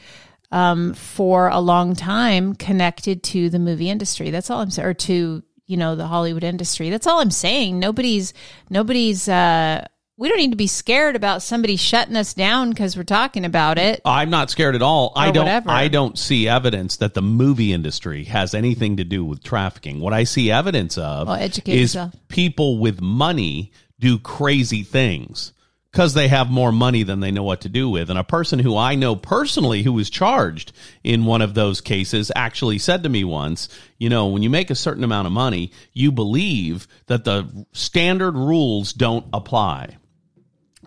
um, 0.50 0.94
for 0.94 1.50
a 1.50 1.60
long 1.60 1.94
time 1.96 2.56
connected 2.56 3.22
to 3.24 3.50
the 3.50 3.60
movie 3.60 3.90
industry. 3.90 4.32
That's 4.32 4.50
all 4.50 4.62
I'm 4.62 4.70
saying, 4.72 4.88
or 4.88 4.94
to 4.94 5.44
you 5.68 5.78
know 5.78 5.96
the 5.96 6.08
Hollywood 6.08 6.44
industry. 6.46 6.90
That's 6.90 7.06
all 7.06 7.20
I'm 7.20 7.32
saying. 7.32 7.80
Nobody's 7.80 8.34
nobody's. 8.70 9.28
Uh, 9.28 9.86
we 10.22 10.30
don't 10.30 10.38
need 10.38 10.52
to 10.52 10.56
be 10.56 10.68
scared 10.68 11.16
about 11.16 11.42
somebody 11.42 11.76
shutting 11.76 12.16
us 12.16 12.36
down 12.36 12.70
because 12.70 12.96
we're 12.96 13.02
talking 13.02 13.44
about 13.44 13.80
it. 13.80 14.04
I'm 14.06 14.30
not 14.30 14.52
scared 14.52 14.76
at 14.76 14.84
all. 14.84 15.14
I 15.16 15.32
don't. 15.32 15.46
whatever. 15.46 15.72
I 15.72 15.88
don't 15.88 16.16
see 16.16 16.48
evidence 16.48 16.98
that 16.98 17.16
the 17.16 17.24
movie 17.24 17.74
industry 17.74 18.26
has 18.26 18.54
anything 18.54 18.98
to 18.98 19.04
do 19.04 19.26
with 19.26 19.42
trafficking. 19.42 20.00
What 20.00 20.14
I 20.14 20.26
see 20.26 20.52
evidence 20.52 20.96
of 21.00 21.28
Well, 21.28 21.38
is 21.42 21.66
yourself. 21.66 22.14
people 22.28 22.78
with 22.78 23.02
money 23.02 23.72
do 24.00 24.20
crazy 24.20 24.84
things 24.84 25.54
because 25.92 26.14
they 26.14 26.28
have 26.28 26.52
more 26.52 26.72
money 26.72 27.02
than 27.02 27.20
they 27.20 27.32
know 27.32 27.42
what 27.42 27.62
to 27.62 27.70
do 27.70 27.90
with. 27.90 28.12
And 28.12 28.20
a 28.20 28.24
person 28.24 28.60
who 28.60 28.78
I 28.78 28.94
know 28.94 29.16
personally 29.16 29.82
who 29.82 29.94
was 29.94 30.12
charged 30.12 30.72
in 31.04 31.26
one 31.26 31.42
of 31.42 31.56
those 31.56 31.82
cases 31.82 32.32
actually 32.36 32.78
said 32.78 33.02
to 33.02 33.10
me 33.10 33.24
once, 33.24 33.70
you 33.98 34.08
know, 34.10 34.28
when 34.28 34.44
you 34.44 34.52
make 34.52 34.70
a 34.70 34.76
certain 34.76 35.04
amount 35.04 35.26
of 35.26 35.34
money, 35.34 35.72
you 35.94 36.12
believe 36.12 36.88
that 37.08 37.24
the 37.24 37.66
standard 37.74 38.36
rules 38.36 38.94
don't 38.94 39.26
apply. 39.34 39.98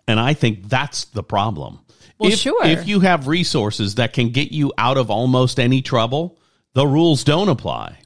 And 0.06 0.20
I 0.20 0.34
think 0.34 0.68
that's 0.68 1.04
the 1.06 1.23
problem. 1.23 1.80
Well, 2.18 2.32
if, 2.32 2.38
sure. 2.38 2.64
If 2.64 2.87
you 2.87 3.00
have 3.00 3.26
resources 3.26 3.96
that 3.96 4.12
can 4.12 4.30
get 4.30 4.52
you 4.52 4.73
out 4.78 4.96
of 4.96 5.11
almost 5.11 5.58
any 5.58 5.82
trouble, 5.82 6.38
the 6.75 6.87
rules 6.87 7.25
don't 7.25 7.49
apply. 7.49 7.99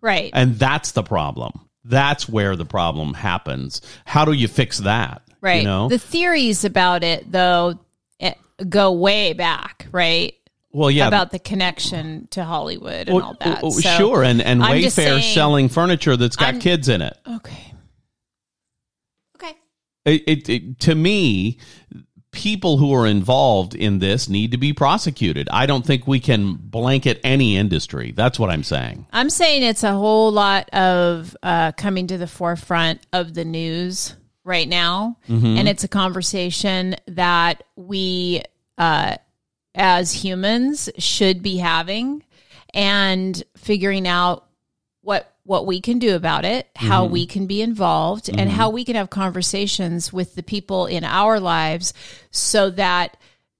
Right. 0.00 0.30
And 0.34 0.58
that's 0.58 0.92
the 0.92 1.02
problem. 1.02 1.60
That's 1.84 2.28
where 2.28 2.56
the 2.56 2.64
problem 2.64 3.14
happens. 3.14 3.82
How 4.06 4.24
do 4.24 4.32
you 4.32 4.48
fix 4.48 4.78
that? 4.78 5.22
Right. 5.40 5.58
You 5.60 5.64
know? 5.64 5.88
The 5.88 5.98
theories 5.98 6.64
about 6.64 7.04
it, 7.04 7.30
though, 7.30 7.78
it, 8.18 8.38
go 8.68 8.92
way 8.92 9.34
back, 9.34 9.86
right? 9.92 10.34
well, 10.72 10.90
yeah. 10.90 11.06
About 11.06 11.30
the 11.30 11.38
connection 11.38 12.26
to 12.32 12.42
Hollywood 12.44 13.08
and 13.08 13.14
well, 13.16 13.26
all 13.26 13.36
that. 13.40 13.62
well, 13.62 13.70
So, 13.70 13.88
sure. 13.96 14.24
And, 14.24 14.40
and 14.42 14.62
I'm 14.62 14.80
Wayfair 14.82 14.90
saying- 14.90 15.34
selling 15.34 15.68
furniture 15.68 16.16
that's 16.16 16.36
got 16.36 16.54
I'm- 16.54 16.60
kids 16.60 16.88
in 16.88 17.00
it. 17.02 17.16
Okay. 17.28 17.73
It, 20.04 20.22
it, 20.26 20.48
it. 20.48 20.80
To 20.80 20.94
me, 20.94 21.58
people 22.34 22.78
who 22.78 22.92
are 22.92 23.06
involved 23.06 23.74
in 23.74 24.00
this 24.00 24.28
need 24.28 24.50
to 24.50 24.58
be 24.58 24.72
prosecuted. 24.72 25.48
I 25.50 25.66
don't 25.66 25.86
think 25.86 26.06
we 26.06 26.20
can 26.20 26.54
blanket 26.54 27.20
any 27.22 27.56
industry. 27.56 28.12
That's 28.12 28.38
what 28.38 28.50
I'm 28.50 28.64
saying. 28.64 29.06
I'm 29.12 29.30
saying 29.30 29.62
it's 29.62 29.84
a 29.84 29.92
whole 29.92 30.32
lot 30.32 30.68
of 30.70 31.36
uh, 31.42 31.72
coming 31.72 32.08
to 32.08 32.18
the 32.18 32.26
forefront 32.26 33.06
of 33.12 33.34
the 33.34 33.44
news 33.44 34.16
right 34.42 34.68
now. 34.68 35.16
Mm-hmm. 35.28 35.58
And 35.58 35.68
it's 35.68 35.84
a 35.84 35.88
conversation 35.88 36.96
that 37.06 37.62
we, 37.76 38.42
uh, 38.76 39.16
as 39.74 40.12
humans, 40.12 40.90
should 40.98 41.42
be 41.42 41.56
having 41.56 42.24
and 42.74 43.42
figuring 43.56 44.08
out 44.08 44.46
what 45.02 45.33
what 45.44 45.66
we 45.66 45.80
can 45.80 45.98
do 45.98 46.16
about 46.16 46.44
it, 46.44 46.68
how 46.74 47.04
we 47.04 47.26
can 47.26 47.46
be 47.46 47.60
involved, 47.60 48.30
and 48.30 48.48
how 48.48 48.70
we 48.70 48.84
can 48.84 48.96
have 48.96 49.10
conversations 49.10 50.12
with 50.12 50.34
the 50.34 50.42
people 50.42 50.86
in 50.86 51.04
our 51.04 51.38
lives 51.38 51.92
so 52.30 52.70
that 52.70 53.16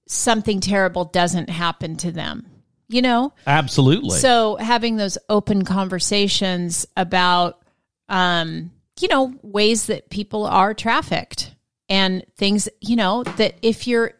something 0.07 0.59
terrible 0.59 1.05
doesn't 1.05 1.49
happen 1.49 1.95
to 1.97 2.11
them. 2.11 2.47
You 2.87 3.01
know? 3.01 3.33
Absolutely. 3.47 4.17
So 4.17 4.55
having 4.55 4.95
those 4.95 5.17
open 5.29 5.63
conversations 5.63 6.87
about, 6.97 7.61
um, 8.09 8.71
you 8.99 9.07
know, 9.07 9.33
ways 9.41 9.87
that 9.87 10.09
people 10.09 10.45
are 10.45 10.73
trafficked 10.73 11.53
and 11.89 12.23
things, 12.35 12.69
you 12.81 12.95
know, 12.95 13.23
that 13.23 13.55
if 13.61 13.87
you're, 13.87 14.13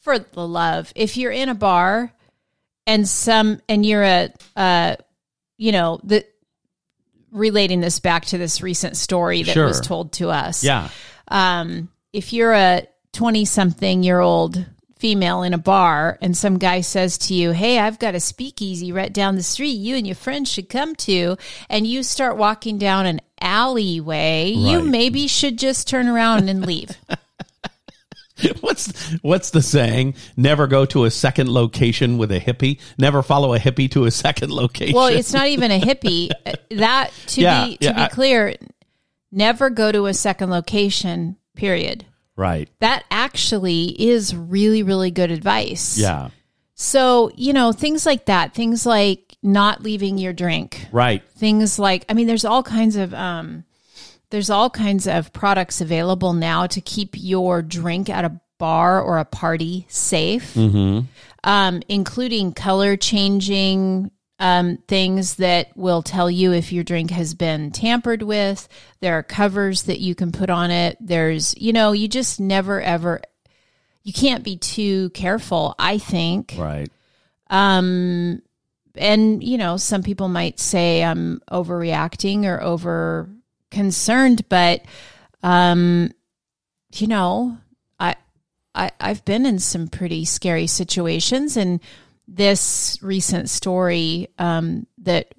for 0.00 0.18
the 0.18 0.46
love, 0.46 0.92
if 0.96 1.16
you're 1.16 1.32
in 1.32 1.48
a 1.48 1.54
bar 1.54 2.12
and 2.86 3.06
some, 3.06 3.60
and 3.68 3.84
you're 3.84 4.02
a, 4.02 4.32
uh, 4.56 4.96
you 5.58 5.72
know, 5.72 6.00
the, 6.04 6.24
relating 7.30 7.80
this 7.80 8.00
back 8.00 8.24
to 8.26 8.38
this 8.38 8.62
recent 8.62 8.96
story 8.96 9.42
that 9.42 9.56
was 9.56 9.80
told 9.80 10.12
to 10.12 10.30
us 10.30 10.64
yeah. 10.64 10.88
um, 11.28 11.88
if 12.12 12.32
you're 12.32 12.54
a 12.54 12.86
20 13.12 13.44
something 13.44 14.02
year 14.02 14.20
old 14.20 14.64
female 14.98 15.42
in 15.42 15.54
a 15.54 15.58
bar 15.58 16.18
and 16.20 16.36
some 16.36 16.58
guy 16.58 16.80
says 16.80 17.18
to 17.18 17.34
you, 17.34 17.52
Hey, 17.52 17.78
I've 17.78 17.98
got 17.98 18.14
a 18.14 18.20
speakeasy 18.20 18.92
right 18.92 19.12
down 19.12 19.36
the 19.36 19.42
street 19.42 19.70
you 19.70 19.96
and 19.96 20.06
your 20.06 20.16
friends 20.16 20.50
should 20.50 20.68
come 20.68 20.94
to, 20.96 21.36
and 21.68 21.86
you 21.86 22.02
start 22.02 22.36
walking 22.36 22.78
down 22.78 23.06
an 23.06 23.20
alleyway, 23.40 24.50
you 24.50 24.82
maybe 24.82 25.28
should 25.28 25.58
just 25.58 25.88
turn 25.88 26.08
around 26.08 26.48
and 26.48 26.66
leave. 26.66 26.90
What's 28.60 29.12
what's 29.22 29.50
the 29.50 29.62
saying? 29.62 30.14
Never 30.36 30.66
go 30.66 30.84
to 30.86 31.04
a 31.04 31.10
second 31.10 31.48
location 31.48 32.18
with 32.18 32.30
a 32.32 32.40
hippie. 32.40 32.80
Never 32.98 33.22
follow 33.22 33.54
a 33.54 33.58
hippie 33.58 33.90
to 33.92 34.04
a 34.04 34.10
second 34.24 34.50
location. 34.52 34.94
well, 34.94 35.08
it's 35.08 35.32
not 35.32 35.46
even 35.48 35.70
a 35.70 35.80
hippie. 35.80 36.30
That, 36.70 37.10
to 37.28 37.40
Yeah, 37.40 37.64
be, 37.66 37.76
to 37.78 37.84
yeah, 37.86 37.92
be 37.94 38.00
I- 38.02 38.08
clear, 38.08 38.54
never 39.32 39.70
go 39.70 39.90
to 39.90 40.06
a 40.06 40.14
second 40.14 40.50
location, 40.50 41.36
period. 41.56 42.04
right. 42.36 42.68
That 42.80 43.04
actually 43.10 43.86
is 44.00 44.34
really, 44.36 44.82
really 44.82 45.10
good 45.10 45.30
advice. 45.30 45.96
Yeah. 45.98 46.30
So, 46.74 47.30
you 47.34 47.52
know, 47.52 47.72
things 47.72 48.06
like 48.06 48.26
that, 48.26 48.54
things 48.54 48.86
like 48.86 49.36
not 49.42 49.82
leaving 49.82 50.18
your 50.18 50.32
drink, 50.32 50.86
Right. 50.92 51.22
things 51.30 51.78
like, 51.78 52.04
I 52.08 52.14
mean, 52.14 52.26
there's 52.26 52.44
all 52.44 52.62
kinds 52.62 52.96
of, 52.96 53.12
um, 53.14 53.64
there's 54.30 54.50
all 54.50 54.68
kinds 54.70 55.06
of 55.06 55.32
products 55.32 55.80
available 55.80 56.32
now 56.32 56.66
to 56.66 56.80
keep 56.80 57.14
your 57.16 57.62
drink 57.62 58.08
at 58.10 58.24
a 58.24 58.40
bar 58.58 59.00
or 59.00 59.18
a 59.18 59.24
party 59.24 59.86
safe, 59.88 60.56
um, 61.44 61.82
including 61.88 62.52
color 62.52 62.96
changing 62.96 64.10
um, 64.40 64.78
things 64.88 65.36
that 65.36 65.76
will 65.76 66.02
tell 66.02 66.30
you 66.30 66.52
if 66.52 66.72
your 66.72 66.84
drink 66.84 67.10
has 67.10 67.34
been 67.34 67.70
tampered 67.70 68.22
with. 68.22 68.68
There 69.00 69.16
are 69.18 69.22
covers 69.22 69.84
that 69.84 70.00
you 70.00 70.14
can 70.14 70.30
put 70.32 70.50
on 70.50 70.70
it. 70.70 70.96
There's, 71.00 71.56
you 71.56 71.72
know, 71.72 71.92
you 71.92 72.06
just 72.08 72.38
never 72.40 72.80
ever, 72.80 73.20
you 74.02 74.12
can't 74.12 74.44
be 74.44 74.56
too 74.56 75.10
careful, 75.10 75.74
I 75.78 75.98
think 75.98 76.54
Right. 76.58 76.90
and 77.48 78.42
you 79.42 79.58
know 79.58 79.76
some 79.76 80.02
people 80.02 80.28
might 80.28 80.58
say 80.58 81.04
i'm 81.04 81.40
overreacting 81.50 82.44
or 82.44 82.60
over 82.60 83.28
concerned 83.70 84.48
but 84.48 84.82
um 85.42 86.10
you 86.94 87.06
know 87.06 87.56
i 88.00 88.14
i 88.74 88.90
i've 89.00 89.24
been 89.24 89.44
in 89.44 89.58
some 89.58 89.88
pretty 89.88 90.24
scary 90.24 90.66
situations 90.66 91.56
and 91.56 91.80
this 92.28 92.98
recent 93.00 93.48
story 93.48 94.28
um, 94.38 94.86
that 94.98 95.34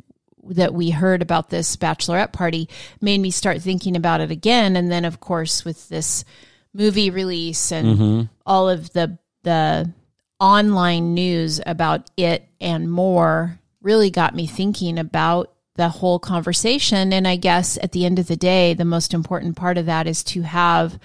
that 0.45 0.73
we 0.73 0.89
heard 0.89 1.21
about 1.21 1.51
this 1.51 1.75
bachelorette 1.75 2.33
party 2.33 2.67
made 2.99 3.19
me 3.19 3.29
start 3.29 3.61
thinking 3.61 3.95
about 3.95 4.19
it 4.19 4.31
again. 4.31 4.75
And 4.75 4.91
then, 4.91 5.05
of 5.05 5.19
course, 5.19 5.63
with 5.63 5.87
this 5.89 6.25
movie 6.73 7.11
release 7.11 7.71
and 7.71 8.29
all 8.45 8.67
of 8.67 8.91
the 8.93 9.19
the 9.43 9.93
online 10.39 11.13
news 11.13 11.61
about 11.65 12.09
it 12.17 12.47
and 12.59 12.91
more 12.91 13.59
really 13.81 14.09
got 14.09 14.35
me 14.35 14.47
thinking 14.47 14.97
about 14.97 15.53
the 15.79 15.87
whole 15.87 16.19
conversation. 16.19 17.13
And 17.13 17.25
I 17.25 17.37
guess 17.37 17.77
at 17.81 17.93
the 17.93 18.03
end 18.05 18.19
of 18.19 18.27
the 18.27 18.35
day, 18.35 18.73
the 18.73 18.83
most 18.83 19.13
important 19.13 19.55
part 19.55 19.77
of 19.77 19.85
that 19.85 20.07
is 20.07 20.25
to 20.25 20.41
have 20.41 20.99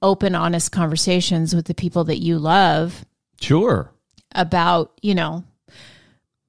open, 0.00 0.36
honest 0.36 0.70
conversations 0.70 1.52
with 1.52 1.66
the 1.66 1.74
people 1.74 2.04
that 2.04 2.18
you 2.22 2.38
love 2.38 3.04
Sure. 3.40 3.90
about, 4.32 4.92
you 5.02 5.16
know, 5.16 5.42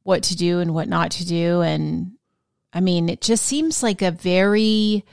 what 0.04 0.22
to 0.24 0.36
do 0.36 0.60
and 0.60 0.76
what 0.76 0.88
not 0.88 1.10
to 1.12 1.26
do. 1.26 1.62
And 1.62 2.12
I 2.72 2.82
mean, 2.82 3.10
it 3.10 3.20
just 3.22 3.44
seems 3.44 3.82
like 3.82 4.04
a 4.04 4.12
very, 4.12 5.04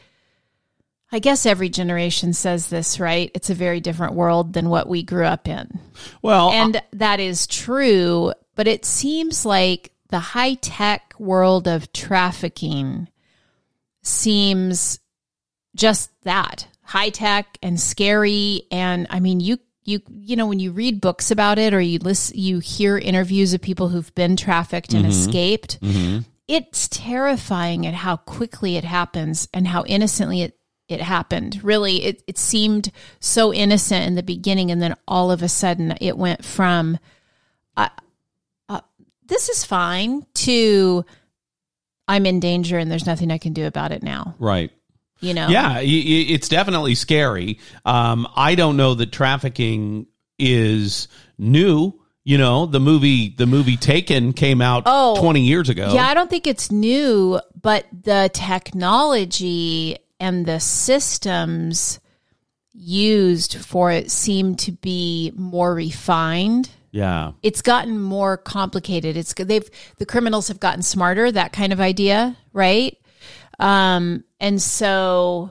I 1.11 1.21
guess 1.21 1.47
every 1.47 1.71
generation 1.71 2.35
says 2.35 2.69
this, 2.69 3.01
right? 3.01 3.31
It's 3.35 3.49
a 3.49 3.55
very 3.55 3.81
different 3.81 4.13
world 4.13 4.53
than 4.53 4.69
what 4.69 4.91
we 4.91 5.03
grew 5.03 5.25
up 5.25 5.49
in. 5.49 5.81
Well, 6.21 6.51
And 6.51 6.83
that 6.93 7.19
is 7.19 7.47
true, 7.47 8.35
but 8.57 8.69
it 8.69 8.85
seems 8.85 9.47
like 9.47 9.92
the 10.13 10.21
high 10.21 10.55
tech 10.55 11.15
world 11.19 11.67
of 11.67 11.91
trafficking 11.95 13.09
seems 14.03 15.01
just 15.75 16.11
that 16.25 16.69
high 16.83 17.09
tech 17.09 17.57
and 17.63 17.81
scary. 17.81 18.65
And 18.71 19.07
I 19.09 19.21
mean, 19.21 19.41
you, 19.41 19.59
you, 19.85 20.01
you 20.11 20.37
know, 20.37 20.47
when 20.47 20.61
you 20.61 20.71
read 20.71 21.01
books 21.01 21.31
about 21.31 21.59
it 21.59 21.73
or 21.73 21.81
you 21.81 21.99
listen, 21.99 22.39
you 22.39 22.59
hear 22.59 22.99
interviews 22.99 23.55
of 23.55 23.63
people 23.63 23.89
who've 23.89 24.15
been 24.15 24.37
trafficked 24.37 24.93
and 24.93 25.07
mm-hmm. 25.07 25.13
escaped. 25.13 25.81
Mm-hmm. 25.81 26.19
It's 26.47 26.89
terrifying 26.89 27.87
at 27.87 27.95
how 27.95 28.19
quickly 28.19 28.77
it 28.77 28.85
happens 28.85 29.49
and 29.55 29.67
how 29.67 29.83
innocently 29.85 30.43
it 30.43 30.59
it 30.89 31.01
happened. 31.01 31.65
Really, 31.65 32.05
it, 32.05 32.23
it 32.27 32.37
seemed 32.37 32.93
so 33.19 33.51
innocent 33.51 34.05
in 34.05 34.15
the 34.15 34.23
beginning, 34.23 34.71
and 34.71 34.83
then 34.83 34.95
all 35.09 35.31
of 35.31 35.43
a 35.43 35.49
sudden 35.49 35.95
it 36.03 36.19
went 36.19 36.45
from 36.45 36.99
this 39.33 39.49
is 39.49 39.65
fine 39.65 40.27
to 40.35 41.05
I'm 42.07 42.27
in 42.27 42.39
danger 42.41 42.79
and 42.79 42.91
there's 42.91 43.07
nothing 43.07 43.31
I 43.31 43.39
can 43.39 43.53
do 43.53 43.67
about 43.67 43.91
it 43.93 44.03
now. 44.03 44.35
right. 44.39 44.71
You 45.21 45.35
know? 45.35 45.47
Yeah, 45.49 45.79
it's 45.81 46.49
definitely 46.49 46.97
scary. 46.97 47.61
Um, 47.85 48.27
I 48.35 48.57
don't 48.57 48.77
know 48.77 48.95
that 48.95 49.13
trafficking 49.13 50.07
is 50.37 51.07
new. 51.39 51.95
You 52.25 52.39
know, 52.39 52.67
the 52.67 52.81
movie 52.81 53.29
the 53.29 53.47
movie 53.47 53.77
Taken 53.77 54.33
came 54.33 54.61
out 54.61 54.83
Oh. 54.87 55.21
20 55.21 55.41
years 55.43 55.69
ago. 55.69 55.93
Yeah, 55.95 56.07
I 56.09 56.15
don't 56.15 56.29
think 56.29 56.47
it's 56.49 56.73
new, 56.73 57.41
but 57.61 57.87
the 57.93 58.31
technology 58.33 59.99
and 60.19 60.45
the 60.45 60.59
systems 60.59 62.01
used 62.73 63.57
for 63.65 63.93
it 63.93 64.11
seem 64.11 64.57
to 64.57 64.73
be 64.73 65.33
more 65.37 65.73
refined. 65.75 66.69
Yeah. 66.93 67.33
It's 67.43 67.63
gotten 67.63 67.99
more 67.99 68.37
complicated. 68.37 69.17
It's 69.17 69.33
they've 69.33 69.69
the 69.97 70.07
criminals 70.07 70.49
have 70.49 70.61
gotten 70.61 70.83
smarter, 70.83 71.33
that 71.33 71.53
kind 71.53 71.73
of 71.73 71.81
idea, 71.81 72.37
right? 72.53 72.97
Um 73.59 74.25
and 74.39 74.61
so 74.61 75.51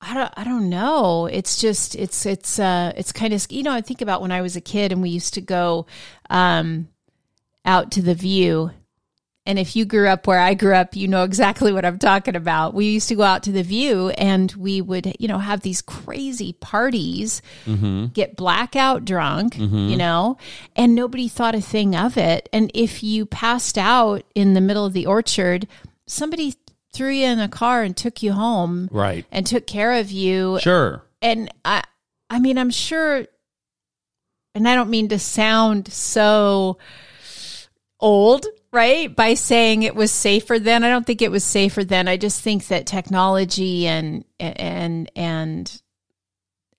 I 0.00 0.14
don't 0.14 0.32
I 0.36 0.44
don't 0.44 0.70
know. 0.70 1.26
It's 1.26 1.60
just 1.60 1.96
it's 1.96 2.24
it's 2.24 2.58
uh 2.60 2.92
it's 2.96 3.12
kind 3.12 3.34
of 3.34 3.44
you 3.50 3.64
know, 3.64 3.72
I 3.72 3.80
think 3.80 4.00
about 4.00 4.22
when 4.22 4.32
I 4.32 4.40
was 4.40 4.54
a 4.54 4.60
kid 4.60 4.92
and 4.92 5.02
we 5.02 5.10
used 5.10 5.34
to 5.34 5.40
go 5.40 5.86
um 6.30 6.88
out 7.64 7.90
to 7.92 8.02
the 8.02 8.14
view 8.14 8.70
and 9.46 9.58
if 9.58 9.76
you 9.76 9.84
grew 9.84 10.08
up 10.08 10.26
where 10.26 10.40
I 10.40 10.54
grew 10.54 10.74
up, 10.74 10.96
you 10.96 11.06
know 11.06 11.22
exactly 11.22 11.72
what 11.72 11.84
I'm 11.84 11.98
talking 11.98 12.34
about. 12.34 12.74
We 12.74 12.86
used 12.86 13.08
to 13.08 13.14
go 13.14 13.22
out 13.22 13.44
to 13.44 13.52
the 13.52 13.62
view 13.62 14.10
and 14.10 14.50
we 14.52 14.80
would, 14.80 15.14
you 15.20 15.28
know, 15.28 15.38
have 15.38 15.60
these 15.60 15.80
crazy 15.80 16.52
parties, 16.54 17.40
mm-hmm. 17.64 18.06
get 18.06 18.36
blackout 18.36 19.04
drunk, 19.04 19.54
mm-hmm. 19.54 19.88
you 19.88 19.96
know, 19.96 20.36
and 20.74 20.94
nobody 20.94 21.28
thought 21.28 21.54
a 21.54 21.60
thing 21.60 21.94
of 21.94 22.16
it. 22.16 22.48
And 22.52 22.70
if 22.74 23.02
you 23.02 23.24
passed 23.24 23.78
out 23.78 24.24
in 24.34 24.54
the 24.54 24.60
middle 24.60 24.84
of 24.84 24.92
the 24.92 25.06
orchard, 25.06 25.68
somebody 26.06 26.54
threw 26.92 27.10
you 27.10 27.26
in 27.26 27.38
a 27.38 27.48
car 27.48 27.82
and 27.82 27.96
took 27.96 28.22
you 28.22 28.32
home 28.32 28.88
Right. 28.90 29.24
and 29.30 29.46
took 29.46 29.66
care 29.66 29.92
of 29.92 30.10
you 30.10 30.58
Sure. 30.60 31.02
and 31.20 31.52
I 31.64 31.84
I 32.30 32.38
mean 32.38 32.56
I'm 32.56 32.70
sure 32.70 33.26
and 34.54 34.66
I 34.66 34.74
don't 34.74 34.88
mean 34.88 35.08
to 35.08 35.18
sound 35.18 35.92
so 35.92 36.78
old, 38.00 38.46
right? 38.76 39.14
By 39.16 39.34
saying 39.34 39.82
it 39.82 39.96
was 39.96 40.12
safer 40.12 40.58
then. 40.58 40.84
I 40.84 40.90
don't 40.90 41.06
think 41.06 41.22
it 41.22 41.30
was 41.30 41.42
safer 41.42 41.82
then. 41.82 42.06
I 42.08 42.18
just 42.18 42.42
think 42.42 42.66
that 42.68 42.86
technology 42.86 43.86
and 43.86 44.24
and 44.38 45.10
and 45.16 45.82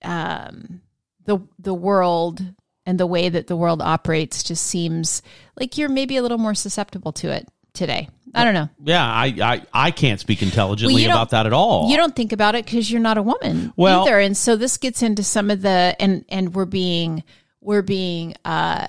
um 0.04 0.80
the 1.24 1.40
the 1.58 1.74
world 1.74 2.40
and 2.86 3.00
the 3.00 3.06
way 3.06 3.28
that 3.28 3.48
the 3.48 3.56
world 3.56 3.82
operates 3.82 4.44
just 4.44 4.64
seems 4.64 5.22
like 5.58 5.76
you're 5.76 5.88
maybe 5.88 6.16
a 6.16 6.22
little 6.22 6.38
more 6.38 6.54
susceptible 6.54 7.12
to 7.12 7.30
it 7.30 7.48
today. 7.74 8.08
I 8.32 8.44
don't 8.44 8.54
know. 8.54 8.68
Yeah, 8.84 9.04
I 9.04 9.26
I, 9.42 9.62
I 9.72 9.90
can't 9.90 10.20
speak 10.20 10.40
intelligently 10.40 11.02
Well, 11.06 11.10
about 11.16 11.30
that 11.30 11.46
at 11.46 11.52
all. 11.52 11.90
You 11.90 11.96
don't 11.96 12.14
think 12.14 12.32
about 12.32 12.54
it 12.54 12.64
because 12.64 12.88
you're 12.90 13.00
not 13.00 13.18
a 13.18 13.22
woman 13.22 13.72
Well- 13.76 14.02
either, 14.06 14.20
and 14.20 14.36
so 14.36 14.54
this 14.54 14.76
gets 14.76 15.02
into 15.02 15.24
some 15.24 15.50
of 15.50 15.62
the 15.62 15.96
and 15.98 16.24
and 16.28 16.54
we're 16.54 16.64
being 16.64 17.24
we're 17.60 17.82
being 17.82 18.34
uh 18.44 18.86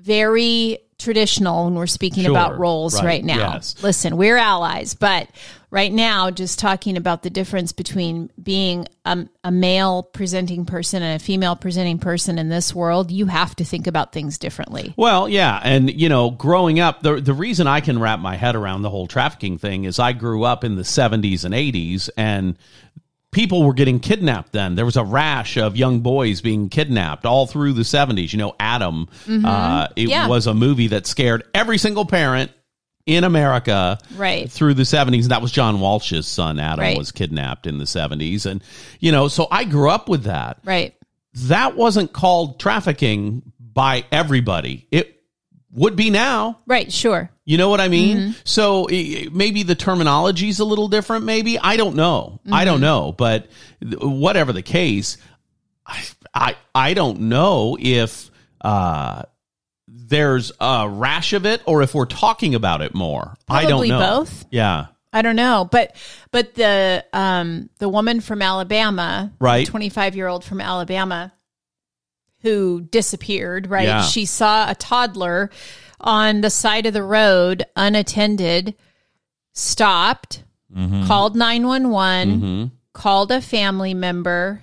very 0.00 0.78
traditional 1.00 1.64
when 1.64 1.74
we're 1.74 1.86
speaking 1.88 2.22
Sure. 2.24 2.30
about 2.30 2.58
roles 2.58 2.94
Right. 2.94 3.04
right, 3.04 3.24
now. 3.24 3.54
Yes. 3.54 3.74
Listen, 3.82 4.16
we're 4.16 4.36
allies, 4.36 4.94
but 4.94 5.28
right 5.70 5.92
now, 5.92 6.30
just 6.30 6.58
talking 6.58 6.96
about 6.96 7.22
the 7.22 7.30
difference 7.30 7.72
between 7.72 8.30
being 8.42 8.86
a, 9.04 9.26
a 9.42 9.50
male 9.50 10.02
presenting 10.02 10.64
person 10.64 11.02
and 11.02 11.20
a 11.20 11.24
female 11.24 11.56
presenting 11.56 11.98
person 11.98 12.38
in 12.38 12.48
this 12.48 12.74
world, 12.74 13.10
you 13.10 13.26
have 13.26 13.56
to 13.56 13.64
think 13.64 13.86
about 13.86 14.12
things 14.12 14.38
differently. 14.38 14.94
Well, 14.96 15.28
yeah, 15.28 15.60
and 15.64 15.90
you 15.90 16.08
know, 16.08 16.30
growing 16.30 16.78
up, 16.80 17.02
the 17.02 17.20
the 17.20 17.34
reason 17.34 17.66
I 17.66 17.80
can 17.80 17.98
wrap 17.98 18.20
my 18.20 18.36
head 18.36 18.54
around 18.56 18.82
the 18.82 18.90
whole 18.90 19.06
trafficking 19.06 19.58
thing 19.58 19.84
is 19.84 19.98
I 19.98 20.12
grew 20.12 20.44
up 20.44 20.62
in 20.64 20.76
the 20.76 20.82
70s 20.82 21.44
and 21.44 21.54
80s 21.54 22.10
and 22.16 22.56
people 23.32 23.62
were 23.62 23.74
getting 23.74 24.00
kidnapped 24.00 24.52
then. 24.52 24.74
There 24.74 24.84
was 24.84 24.96
a 24.96 25.04
rash 25.04 25.56
of 25.56 25.76
young 25.76 26.00
boys 26.00 26.40
being 26.40 26.68
kidnapped 26.68 27.24
all 27.24 27.46
through 27.46 27.74
the 27.74 27.82
70s. 27.82 28.32
You 28.32 28.38
know, 28.40 28.56
Adam, 28.58 29.08
uh, 29.28 29.88
it 29.96 30.02
Mm-hmm. 30.02 30.10
Yeah. 30.10 30.26
was 30.26 30.46
a 30.46 30.54
movie 30.54 30.88
that 30.88 31.06
scared 31.06 31.44
every 31.54 31.78
single 31.78 32.04
parent 32.04 32.50
in 33.06 33.24
America 33.24 33.98
Right. 34.16 34.50
through 34.50 34.74
the 34.74 34.82
70s. 34.84 35.22
And 35.22 35.30
that 35.30 35.42
was 35.42 35.52
John 35.52 35.80
Walsh's 35.80 36.26
son, 36.26 36.58
Adam, 36.58 36.80
Right. 36.84 36.98
was 36.98 37.12
kidnapped 37.12 37.66
in 37.66 37.78
the 37.78 37.86
70s. 37.86 38.46
And, 38.46 38.62
you 38.98 39.12
know, 39.12 39.28
so 39.28 39.46
I 39.50 39.64
grew 39.64 39.90
up 39.90 40.08
with 40.08 40.24
that 40.24 40.58
Right. 40.64 40.94
that 41.46 41.76
wasn't 41.76 42.12
called 42.12 42.58
trafficking 42.60 43.42
by 43.60 44.04
everybody. 44.10 44.86
It 44.90 45.19
would 45.72 45.94
be 45.96 46.10
now. 46.10 46.58
Right. 46.66 46.90
Sure. 46.92 47.30
You 47.44 47.58
know 47.58 47.68
what 47.68 47.80
I 47.80 47.88
mean? 47.88 48.16
Mm-hmm. 48.16 48.30
So 48.44 48.86
maybe 49.32 49.62
the 49.62 49.74
terminology's 49.74 50.58
a 50.60 50.64
little 50.64 50.88
different. 50.88 51.24
Maybe 51.24 51.58
I 51.58 51.76
don't 51.76 51.96
know. 51.96 52.40
I 52.46 52.48
Mm-hmm. 52.48 52.64
don't 52.66 52.80
know. 52.80 53.12
But 53.12 53.46
whatever 54.00 54.52
the 54.52 54.62
case, 54.62 55.16
I 55.86 56.02
I, 56.34 56.56
I 56.74 56.94
don't 56.94 57.22
know 57.22 57.76
if 57.80 58.30
uh, 58.60 59.22
there's 59.88 60.52
a 60.60 60.88
rash 60.88 61.32
of 61.32 61.46
it 61.46 61.62
or 61.66 61.82
if 61.82 61.94
we're 61.94 62.04
talking 62.06 62.54
about 62.54 62.82
it 62.82 62.94
more. 62.94 63.34
I 63.48 63.62
don't 63.62 63.70
Probably 63.70 63.88
know. 63.90 63.98
both. 63.98 64.44
Yeah. 64.50 64.86
I 65.12 65.22
don't 65.22 65.34
know, 65.34 65.68
but 65.70 65.96
but 66.30 66.54
the 66.54 67.04
um 67.12 67.68
the 67.78 67.88
woman 67.88 68.20
from 68.20 68.42
Alabama, 68.42 69.32
Right. 69.40 69.66
twenty 69.66 69.88
five 69.88 70.14
year 70.14 70.28
old 70.28 70.44
from 70.44 70.60
Alabama, 70.60 71.32
who 72.42 72.80
disappeared. 72.82 73.68
Right, 73.68 73.86
Yeah. 73.86 74.02
she 74.02 74.24
saw 74.24 74.70
a 74.70 74.74
toddler 74.74 75.50
on 76.00 76.40
the 76.40 76.50
side 76.50 76.86
of 76.86 76.94
the 76.94 77.02
road 77.02 77.64
unattended, 77.76 78.74
stopped, 79.52 80.42
Mm-hmm. 80.74 81.08
called 81.08 81.34
nine 81.34 81.66
one 81.66 81.90
one, 81.90 82.70
called 82.92 83.32
a 83.32 83.40
family 83.40 83.92
member, 83.92 84.62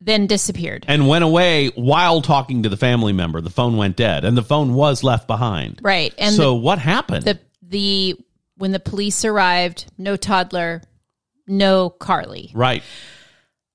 then 0.00 0.28
disappeared. 0.28 0.84
And 0.86 1.08
went 1.08 1.24
away 1.24 1.68
while 1.74 2.22
talking 2.22 2.62
to 2.62 2.68
the 2.68 2.76
family 2.76 3.12
member. 3.12 3.40
The 3.40 3.50
phone 3.50 3.76
went 3.76 3.96
dead, 3.96 4.24
and 4.24 4.36
the 4.36 4.42
phone 4.42 4.72
was 4.74 5.02
left 5.02 5.26
behind. 5.26 5.80
Right, 5.82 6.14
and 6.16 6.32
so 6.36 6.54
what 6.54 6.78
happened? 6.78 7.24
the 7.24 7.40
the 7.60 8.14
when 8.56 8.70
the 8.70 8.78
police 8.78 9.24
arrived, 9.24 9.86
no 9.98 10.14
toddler, 10.14 10.80
no 11.48 11.90
Carlee. 11.90 12.52
right. 12.54 12.84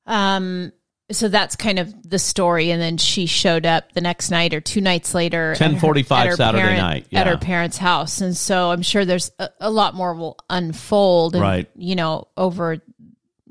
Um, 0.05 0.71
so 1.11 1.27
that's 1.27 1.55
kind 1.55 1.79
of 1.79 1.93
the 2.09 2.19
story, 2.19 2.71
and 2.71 2.81
then 2.81 2.97
she 2.97 3.25
showed 3.25 3.65
up 3.65 3.91
the 3.93 4.01
next 4.01 4.29
night 4.29 4.53
or 4.53 4.61
two 4.61 4.81
nights 4.81 5.13
later. 5.13 5.51
at 5.51 5.57
her- 5.59 5.65
10:45 5.65 6.11
at 6.11 6.27
her 6.27 6.35
Saturday 6.35 6.61
parent- 6.63 6.79
night, 6.79 7.07
at 7.11 7.27
her 7.27 7.37
parents' 7.37 7.77
house, 7.77 8.21
and 8.21 8.35
so 8.37 8.71
I'm 8.71 8.81
sure 8.81 9.05
there's 9.05 9.31
a, 9.39 9.49
a 9.59 9.69
lot 9.69 9.95
more 9.95 10.13
will 10.13 10.37
unfold, 10.49 11.35
and, 11.35 11.41
Right. 11.41 11.69
You 11.75 11.95
know, 11.95 12.27
over 12.37 12.81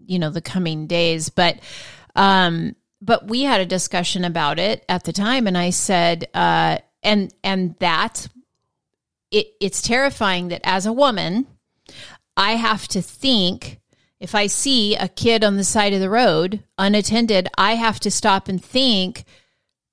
you 0.06 0.18
know 0.18 0.30
the 0.30 0.40
coming 0.40 0.86
days, 0.86 1.28
but 1.28 1.58
um, 2.16 2.76
but 3.00 3.28
we 3.28 3.42
had 3.42 3.60
a 3.60 3.66
discussion 3.66 4.24
about 4.24 4.58
it 4.58 4.84
at 4.88 5.04
the 5.04 5.12
time, 5.12 5.46
and 5.46 5.58
I 5.58 5.70
said, 5.70 6.28
uh, 6.34 6.78
and 7.02 7.32
and 7.42 7.74
that 7.80 8.28
it 9.30 9.48
it's 9.60 9.82
terrifying 9.82 10.48
that 10.48 10.60
as 10.64 10.86
a 10.86 10.92
woman 10.92 11.46
I 12.36 12.52
have 12.52 12.86
to 12.88 13.02
think 13.02 13.80
if 14.20 14.34
I 14.34 14.46
see 14.48 14.96
a 14.96 15.08
kid 15.08 15.44
on 15.44 15.56
the 15.56 15.64
side 15.64 15.92
of 15.92 16.00
the 16.00 16.10
road 16.10 16.62
unattended, 16.76 17.48
I 17.56 17.74
have 17.76 18.00
to 18.00 18.10
stop 18.10 18.48
and 18.48 18.62
think, 18.62 19.24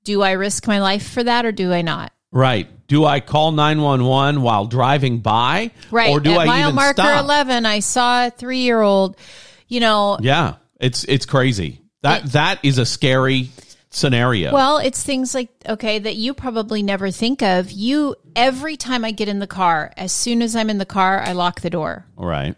do 0.04 0.22
I 0.22 0.32
risk 0.32 0.68
my 0.68 0.80
life 0.80 1.08
for 1.08 1.24
that 1.24 1.46
or 1.46 1.52
do 1.52 1.72
I 1.72 1.82
not? 1.82 2.12
Right. 2.32 2.68
Do 2.88 3.06
I 3.06 3.20
call 3.20 3.52
911 3.52 4.42
while 4.42 4.66
driving 4.66 5.20
by? 5.20 5.72
Right. 5.92 6.12
Or 6.12 6.20
do 6.20 6.32
At 6.34 6.40
I 6.40 6.46
mile 6.46 6.60
even 6.70 6.76
marker 6.76 7.02
stop? 7.02 7.24
11, 7.24 7.66
I 7.66 7.80
saw 7.80 8.28
a 8.28 8.32
3-year-old, 8.32 9.18
you 9.68 9.80
know, 9.80 10.18
Yeah. 10.22 10.56
It's 10.80 11.06
it's 11.06 11.26
crazy. 11.26 11.80
That 12.02 12.26
that 12.34 12.60
is 12.64 12.78
a 12.78 12.86
scary 12.86 13.50
scenario. 13.90 14.54
Well, 14.54 14.78
it's 14.78 15.02
things 15.02 15.34
like 15.34 15.50
okay 15.68 16.00
that 16.00 16.18
you 16.18 16.34
probably 16.34 16.84
never 16.84 17.12
think 17.12 17.42
of. 17.42 17.72
You 17.72 18.16
every 18.36 18.76
time 18.76 19.06
I 19.06 19.12
get 19.12 19.30
in 19.30 19.40
the 19.40 19.48
car, 19.48 19.94
as 19.96 20.12
soon 20.12 20.42
as 20.42 20.54
I'm 20.54 20.70
in 20.70 20.78
the 20.78 20.86
car, 20.86 21.22
I 21.22 21.32
lock 21.32 21.62
the 21.62 21.70
door. 21.70 22.06
right. 22.18 22.56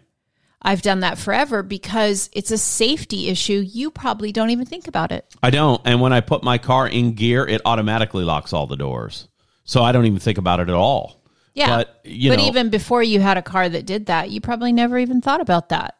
I've 0.60 0.82
done 0.82 1.00
that 1.00 1.18
forever 1.18 1.62
because 1.62 2.28
it's 2.32 2.50
a 2.50 2.58
safety 2.58 3.28
issue. 3.28 3.64
You 3.64 3.90
probably 3.90 4.32
don't 4.32 4.50
even 4.50 4.66
think 4.66 4.88
about 4.88 5.12
it. 5.12 5.24
I 5.42 5.50
don't. 5.50 5.80
And 5.84 6.00
when 6.00 6.12
I 6.12 6.20
put 6.20 6.42
my 6.42 6.58
car 6.58 6.88
in 6.88 7.12
gear, 7.14 7.46
it 7.46 7.60
automatically 7.64 8.24
locks 8.24 8.52
all 8.52 8.66
the 8.66 8.76
doors. 8.76 9.28
So 9.64 9.82
I 9.82 9.92
don't 9.92 10.06
even 10.06 10.18
think 10.18 10.38
about 10.38 10.60
it 10.60 10.68
at 10.68 10.74
all. 10.74 11.22
Yeah. 11.54 11.76
But, 11.76 12.00
you 12.04 12.30
but 12.30 12.38
know- 12.38 12.46
even 12.46 12.70
before 12.70 13.02
you 13.02 13.20
had 13.20 13.36
a 13.38 13.42
car 13.42 13.68
that 13.68 13.86
did 13.86 14.06
that, 14.06 14.30
you 14.30 14.40
probably 14.40 14.72
never 14.72 14.98
even 14.98 15.20
thought 15.20 15.40
about 15.40 15.68
that. 15.68 15.96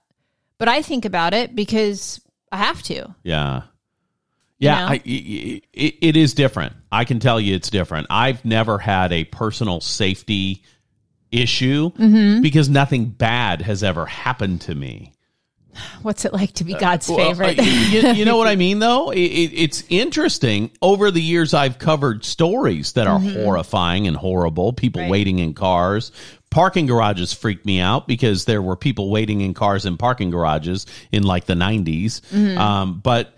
But 0.58 0.68
I 0.68 0.82
think 0.82 1.04
about 1.04 1.34
it 1.34 1.54
because 1.54 2.20
I 2.50 2.56
have 2.56 2.82
to. 2.84 3.14
Yeah. 3.22 3.62
Yeah, 4.60 4.80
know? 4.80 4.86
I, 4.86 4.94
i- 4.94 5.62
i- 5.76 5.94
it 6.02 6.16
is 6.16 6.34
different. 6.34 6.72
I 6.90 7.04
can 7.04 7.20
tell 7.20 7.40
you 7.40 7.54
it's 7.54 7.70
different. 7.70 8.08
I've 8.10 8.44
never 8.44 8.76
had 8.78 9.12
a 9.12 9.22
personal 9.22 9.80
safety 9.80 10.64
issue 11.30 11.90
Mm-hmm. 11.90 12.42
because 12.42 12.68
nothing 12.68 13.06
bad 13.06 13.62
has 13.62 13.82
ever 13.82 14.06
happened 14.06 14.60
to 14.62 14.74
me. 14.74 15.12
What's 16.02 16.24
it 16.24 16.32
like 16.32 16.52
to 16.54 16.64
be 16.64 16.74
God's 16.74 17.08
Uh, 17.08 17.14
Well, 17.14 17.28
favorite? 17.34 17.58
uh, 17.60 17.62
you, 17.62 18.00
you 18.14 18.24
know 18.24 18.36
what 18.36 18.48
I 18.48 18.56
mean, 18.66 18.80
though? 18.80 19.10
It, 19.10 19.20
it, 19.20 19.52
it's 19.54 19.84
interesting. 19.88 20.72
Over 20.82 21.10
the 21.12 21.22
years, 21.22 21.54
I've 21.54 21.78
covered 21.78 22.24
stories 22.24 22.92
that 22.94 23.06
are 23.06 23.20
horrifying 23.20 24.08
and 24.08 24.16
horrible. 24.16 24.72
People 24.72 25.00
Mm-hmm. 25.00 25.04
Right. 25.04 25.10
waiting 25.12 25.38
in 25.38 25.54
cars. 25.54 26.10
Parking 26.50 26.86
garages 26.86 27.32
freaked 27.32 27.64
me 27.66 27.78
out 27.78 28.08
because 28.08 28.44
there 28.46 28.62
were 28.62 28.74
people 28.74 29.10
waiting 29.10 29.40
in 29.42 29.54
cars 29.54 29.86
in 29.86 29.96
parking 29.98 30.30
garages 30.30 30.86
in 31.12 31.22
like 31.22 31.44
the 31.44 31.54
90s. 31.54 32.22
Mm-hmm. 32.32 32.58
Um, 32.58 33.00
but 33.00 33.34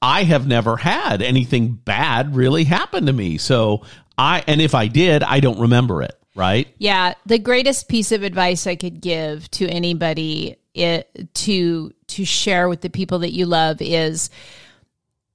I 0.00 0.22
have 0.22 0.46
never 0.46 0.76
had 0.76 1.20
anything 1.20 1.72
bad 1.72 2.34
really 2.36 2.62
happen 2.64 3.06
to 3.06 3.12
me. 3.12 3.38
So 3.38 3.82
I, 4.16 4.44
and 4.46 4.60
if 4.60 4.74
I 4.74 4.86
did, 4.86 5.22
I 5.24 5.40
don't 5.40 5.58
remember 5.60 6.02
it, 6.02 6.16
right? 6.34 6.68
Yeah, 6.78 7.14
the 7.26 7.38
greatest 7.38 7.88
piece 7.88 8.12
of 8.12 8.22
advice 8.22 8.66
I 8.66 8.76
could 8.76 9.00
give 9.00 9.50
to 9.52 9.66
anybody 9.68 10.56
it, 10.74 11.28
to 11.34 11.92
to 12.08 12.24
share 12.24 12.68
with 12.68 12.80
the 12.80 12.90
people 12.90 13.20
that 13.20 13.32
you 13.32 13.46
love 13.46 13.80
is 13.80 14.30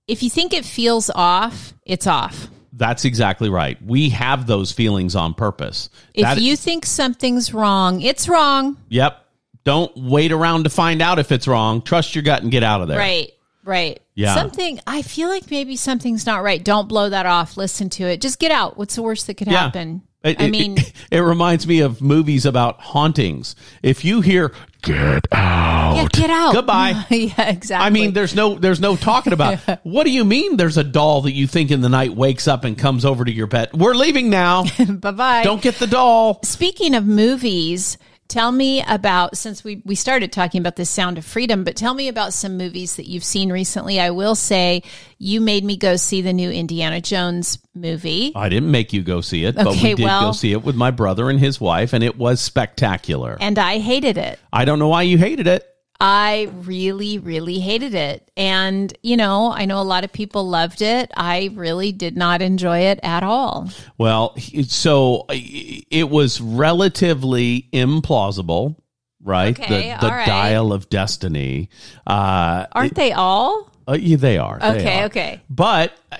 if 0.07 0.23
you 0.23 0.29
think 0.29 0.53
it 0.53 0.65
feels 0.65 1.09
off, 1.09 1.73
it's 1.85 2.07
off. 2.07 2.47
That's 2.73 3.05
exactly 3.05 3.49
right. 3.49 3.77
We 3.83 4.09
have 4.09 4.45
those 4.47 4.71
feelings 4.71 5.15
on 5.15 5.33
purpose. 5.33 5.89
If 6.13 6.23
That- 6.23 6.41
you 6.41 6.55
think 6.55 6.85
something's 6.85 7.53
wrong, 7.53 8.01
it's 8.01 8.29
wrong. 8.29 8.77
Yep. 8.89 9.23
Don't 9.63 9.91
wait 9.97 10.31
around 10.31 10.63
to 10.63 10.69
find 10.69 11.01
out 11.01 11.19
if 11.19 11.31
it's 11.31 11.47
wrong. 11.47 11.81
Trust 11.81 12.15
your 12.15 12.21
gut 12.23 12.41
and 12.43 12.51
get 12.51 12.63
out 12.63 12.81
of 12.81 12.87
there. 12.87 12.97
Right. 12.99 13.31
Right. 13.65 13.99
Yeah. 14.15 14.33
Something 14.33 14.79
I 14.87 15.01
feel 15.01 15.27
like 15.27 15.51
maybe 15.51 15.75
something's 15.75 16.25
not 16.25 16.41
right. 16.41 16.63
Don't 16.63 16.87
blow 16.87 17.09
that 17.09 17.25
off. 17.25 17.57
Listen 17.57 17.89
to 17.91 18.03
it. 18.05 18.21
Just 18.21 18.39
get 18.39 18.51
out. 18.51 18.77
What's 18.77 18.95
the 18.95 19.03
worst 19.03 19.27
that 19.27 19.33
could 19.35 19.47
Yeah. 19.47 19.63
happen? 19.63 20.03
It, 20.23 20.41
I 20.41 20.49
mean, 20.49 20.77
it, 20.77 20.93
it 21.11 21.19
reminds 21.19 21.67
me 21.67 21.81
of 21.81 22.01
movies 22.01 22.45
about 22.45 22.81
hauntings. 22.81 23.55
If 23.83 24.03
you 24.03 24.21
hear 24.21 24.53
"get 24.81 25.25
out," 25.31 25.95
yeah, 25.95 26.07
get 26.11 26.29
out. 26.29 26.53
Goodbye. 26.53 27.05
yeah, 27.09 27.49
exactly. 27.49 27.85
I 27.85 27.89
mean, 27.89 28.13
there's 28.13 28.35
no, 28.35 28.55
there's 28.55 28.79
no 28.79 28.95
talking 28.95 29.33
about. 29.33 29.59
what 29.83 30.05
do 30.05 30.11
you 30.11 30.25
mean? 30.25 30.57
There's 30.57 30.77
a 30.77 30.83
doll 30.83 31.21
that 31.21 31.33
you 31.33 31.45
think 31.47 31.71
in 31.71 31.81
the 31.81 31.89
night 31.89 32.15
wakes 32.15 32.47
up 32.47 32.63
and 32.63 32.77
comes 32.77 33.05
over 33.05 33.23
to 33.23 33.31
your 33.31 33.47
bed. 33.47 33.69
We're 33.73 33.93
leaving 33.93 34.29
now. 34.29 34.65
bye 34.89 35.11
bye. 35.11 35.43
Don't 35.43 35.61
get 35.61 35.75
the 35.75 35.87
doll. 35.87 36.39
Speaking 36.43 36.95
of 36.95 37.05
movies, 37.05 37.97
tell 38.27 38.51
me 38.51 38.83
about 38.87 39.37
since 39.37 39.63
we 39.63 39.81
we 39.85 39.95
started 39.95 40.31
talking 40.31 40.59
about 40.59 40.75
the 40.75 40.85
Sound 40.85 41.17
of 41.17 41.25
Freedom, 41.25 41.63
but 41.63 41.75
tell 41.75 41.93
me 41.93 42.07
about 42.07 42.33
some 42.33 42.57
movies 42.57 42.95
that 42.97 43.07
you've 43.07 43.23
seen 43.23 43.51
recently. 43.51 43.99
I 43.99 44.11
will 44.11 44.35
say 44.35 44.83
you 45.17 45.41
made 45.41 45.63
me 45.63 45.77
go 45.77 45.95
see 45.95 46.21
the 46.21 46.33
new 46.33 46.51
Indiana 46.51 47.01
Jones 47.01 47.59
movie. 47.73 48.31
I 48.35 48.49
didn't 48.49 48.71
make 48.71 48.93
you 48.93 49.01
go 49.01 49.21
see 49.21 49.45
it, 49.45 49.55
but 49.55 49.67
we 49.73 49.95
did 49.95 49.99
well- 49.99 50.27
go 50.27 50.31
see 50.31 50.51
it 50.51 50.63
with 50.63 50.75
my 50.75 50.91
brother 50.91 51.29
and 51.29 51.39
his 51.39 51.59
wife, 51.61 51.93
and 51.93 52.03
it 52.03 52.17
was 52.17 52.41
spectacular. 52.41 53.37
And 53.39 53.57
I 53.57 53.79
hated 53.79 54.17
it. 54.17 54.39
I 54.51 54.65
don't 54.65 54.79
know 54.79 54.89
why 54.89 55.03
you 55.03 55.17
hated 55.17 55.47
it. 55.47 55.65
I 55.99 56.49
really, 56.61 57.17
really 57.17 57.59
hated 57.59 57.95
it. 57.95 58.29
And, 58.37 58.95
you 59.01 59.17
know, 59.17 59.51
I 59.51 59.65
know 59.65 59.79
a 59.79 59.83
lot 59.83 60.03
of 60.03 60.13
people 60.13 60.47
loved 60.47 60.81
it. 60.83 61.11
I 61.17 61.49
really 61.55 61.91
did 61.91 62.15
not 62.15 62.41
enjoy 62.41 62.79
it 62.81 62.99
at 63.01 63.23
all. 63.23 63.69
Well, 63.97 64.35
so 64.67 65.25
it 65.29 66.09
was 66.09 66.39
relatively 66.39 67.67
implausible, 67.73 68.75
right? 69.23 69.59
Okay, 69.59 69.95
the 69.95 70.07
the 70.07 70.11
right. 70.13 70.27
dial 70.27 70.71
of 70.71 70.89
destiny. 70.89 71.69
Uh, 72.05 72.67
Aren't 72.71 72.95
they 72.95 73.11
all? 73.13 73.71
uh, 73.87 73.93
yeah, 73.99 74.17
they 74.17 74.37
are. 74.37 74.59
they 74.59 74.67
Okay, 74.79 74.99
are. 75.01 75.05
okay. 75.05 75.41
But 75.49 75.93
uh, 76.11 76.17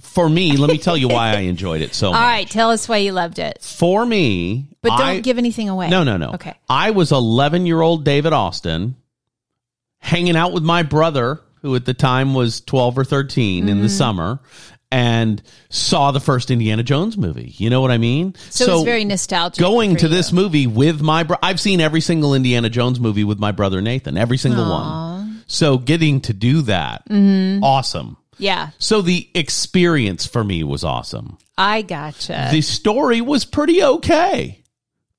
for 0.00 0.28
me, 0.28 0.56
let 0.56 0.70
me 0.70 0.78
tell 0.78 0.96
you 0.96 1.08
why 1.08 1.30
I 1.30 1.40
enjoyed 1.40 1.80
it 1.80 1.92
so 1.92 2.12
much. 2.12 2.20
All 2.20 2.24
right, 2.24 2.48
tell 2.48 2.70
us 2.70 2.88
why 2.88 2.98
you 2.98 3.10
loved 3.10 3.40
it. 3.40 3.60
For 3.62 4.06
me, 4.06 4.68
But 4.80 4.90
don't 4.90 5.00
I- 5.00 5.20
give 5.20 5.38
anything 5.38 5.68
away. 5.68 5.90
No, 5.90 6.04
no, 6.04 6.16
no. 6.16 6.30
Okay. 6.34 6.54
I 6.68 6.92
was 6.92 7.10
11 7.10 7.66
year 7.66 7.80
old 7.80 8.04
David 8.04 8.32
Austin 8.32 8.94
hanging 10.00 10.36
out 10.36 10.52
with 10.52 10.62
my 10.62 10.82
brother, 10.82 11.40
who 11.62 11.74
at 11.74 11.84
the 11.84 11.94
time 11.94 12.34
was 12.34 12.60
12 12.62 12.98
or 12.98 13.04
13 13.04 13.68
in 13.68 13.74
Mm-hmm. 13.74 13.82
the 13.82 13.88
summer, 13.88 14.40
and 14.90 15.42
saw 15.68 16.12
the 16.12 16.20
first 16.20 16.50
Indiana 16.50 16.82
Jones 16.82 17.18
movie. 17.18 17.52
You 17.58 17.68
know 17.68 17.80
what 17.82 17.90
I 17.90 17.98
mean? 17.98 18.34
So, 18.48 18.64
it 18.64 18.74
was 18.76 18.84
very 18.84 19.04
nostalgic. 19.04 19.60
Going 19.60 19.96
to 19.96 20.02
you. 20.06 20.08
this 20.08 20.32
movie 20.32 20.66
with 20.66 21.02
my 21.02 21.24
bro- 21.24 21.36
I've 21.42 21.60
seen 21.60 21.80
every 21.80 22.00
single 22.00 22.34
Indiana 22.34 22.70
Jones 22.70 22.98
movie 22.98 23.24
with 23.24 23.38
my 23.38 23.52
brother 23.52 23.82
Nathan, 23.82 24.16
every 24.16 24.38
single 24.38 24.64
one. 24.70 25.42
So 25.46 25.78
getting 25.78 26.20
to 26.22 26.32
do 26.32 26.62
that, 26.62 27.06
Mm-hmm. 27.08 27.62
awesome. 27.64 28.16
Yeah, 28.40 28.70
So 28.78 29.02
the 29.02 29.28
experience 29.34 30.24
for 30.24 30.44
me 30.44 30.62
was 30.62 30.84
awesome. 30.84 31.38
I 31.58 31.82
gotcha. 31.82 32.48
The 32.52 32.60
story 32.60 33.20
was 33.20 33.44
pretty 33.44 33.82
okay. 33.82 34.57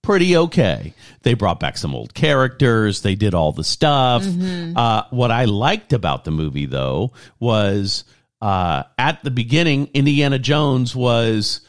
Pretty 0.09 0.35
okay. 0.35 0.95
They 1.21 1.35
brought 1.35 1.59
back 1.59 1.77
some 1.77 1.93
old 1.93 2.15
characters. 2.15 3.03
They 3.03 3.13
did 3.13 3.35
all 3.35 3.51
the 3.51 3.63
stuff. 3.63 4.25
Uh, 4.75 5.03
what 5.11 5.29
I 5.29 5.45
liked 5.45 5.93
about 5.93 6.25
the 6.25 6.31
movie, 6.31 6.65
though, 6.65 7.13
was 7.39 8.05
uh, 8.41 8.85
at 8.97 9.23
the 9.23 9.29
beginning, 9.29 9.87
Indiana 9.93 10.39
Jones 10.39 10.95
was 10.95 11.61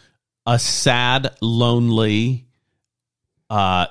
a 0.47 0.59
sad, 0.59 1.37
lonely, 1.43 2.47
uh, 3.51 3.89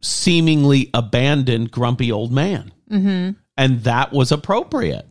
seemingly 0.00 0.88
abandoned, 0.94 1.70
grumpy 1.70 2.10
old 2.10 2.32
man. 2.32 2.72
Mm-hmm. 2.90 3.32
And 3.58 3.84
that 3.84 4.14
was 4.14 4.32
appropriate 4.32 5.06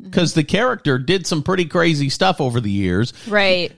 because 0.00 0.34
the 0.34 0.44
character 0.44 0.96
did 0.96 1.26
some 1.26 1.42
pretty 1.42 1.64
crazy 1.64 2.08
stuff 2.08 2.40
over 2.40 2.60
the 2.60 2.70
years. 2.70 3.14
right. 3.26 3.72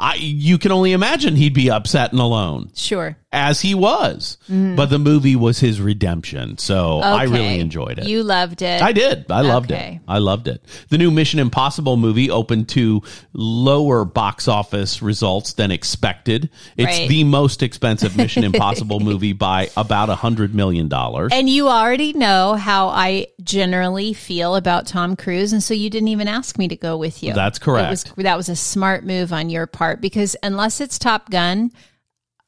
I, 0.00 0.14
you 0.14 0.56
can 0.56 0.72
only 0.72 0.92
imagine 0.92 1.36
he'd 1.36 1.54
be 1.54 1.70
upset 1.70 2.12
and 2.12 2.20
alone 2.20 2.70
Sure. 2.74 3.16
As 3.32 3.60
he 3.60 3.74
was. 3.76 4.38
Mm. 4.48 4.74
But 4.74 4.86
the 4.90 4.98
movie 4.98 5.36
was 5.36 5.60
his 5.60 5.80
redemption. 5.80 6.58
So 6.58 6.98
I 6.98 7.24
really 7.24 7.60
enjoyed 7.60 7.98
it. 7.98 8.08
You 8.08 8.24
loved 8.24 8.60
it. 8.62 8.82
I 8.82 8.92
did. 8.92 9.30
I 9.30 9.42
loved 9.42 9.70
Okay. 9.70 9.96
it. 9.96 10.00
I 10.08 10.18
loved 10.18 10.48
it. 10.48 10.64
The 10.88 10.98
new 10.98 11.12
Mission 11.12 11.38
Impossible 11.38 11.96
movie 11.96 12.28
opened 12.28 12.68
to 12.70 13.02
lower 13.32 14.04
box 14.04 14.48
office 14.48 15.00
results 15.00 15.52
than 15.52 15.70
expected. 15.70 16.50
It's 16.76 16.98
Right. 16.98 17.08
the 17.08 17.22
most 17.24 17.62
expensive 17.62 18.16
Mission 18.16 18.42
Impossible 18.42 18.98
movie 19.10 19.32
by 19.32 19.70
about 19.76 20.08
a 20.10 20.16
hundred 20.16 20.52
million 20.54 20.88
dollars. 20.88 21.30
And 21.32 21.48
you 21.48 21.68
already 21.68 22.12
know 22.12 22.54
how 22.54 22.88
I 22.88 23.28
generally 23.44 24.12
feel 24.12 24.56
about 24.56 24.86
Tom 24.86 25.14
Cruise, 25.14 25.52
and 25.52 25.62
so 25.62 25.72
you 25.72 25.88
didn't 25.88 26.08
even 26.08 26.26
ask 26.26 26.58
me 26.58 26.66
to 26.66 26.76
go 26.76 26.96
with 26.96 27.22
you. 27.22 27.32
That's 27.32 27.60
correct. 27.60 27.90
was, 27.90 28.24
that 28.24 28.36
was 28.36 28.48
a 28.48 28.56
smart 28.56 29.04
move 29.04 29.32
on 29.32 29.50
your 29.50 29.68
part 29.68 30.00
because 30.00 30.34
unless 30.42 30.80
it's 30.80 30.98
Top 30.98 31.30
Gun, 31.30 31.70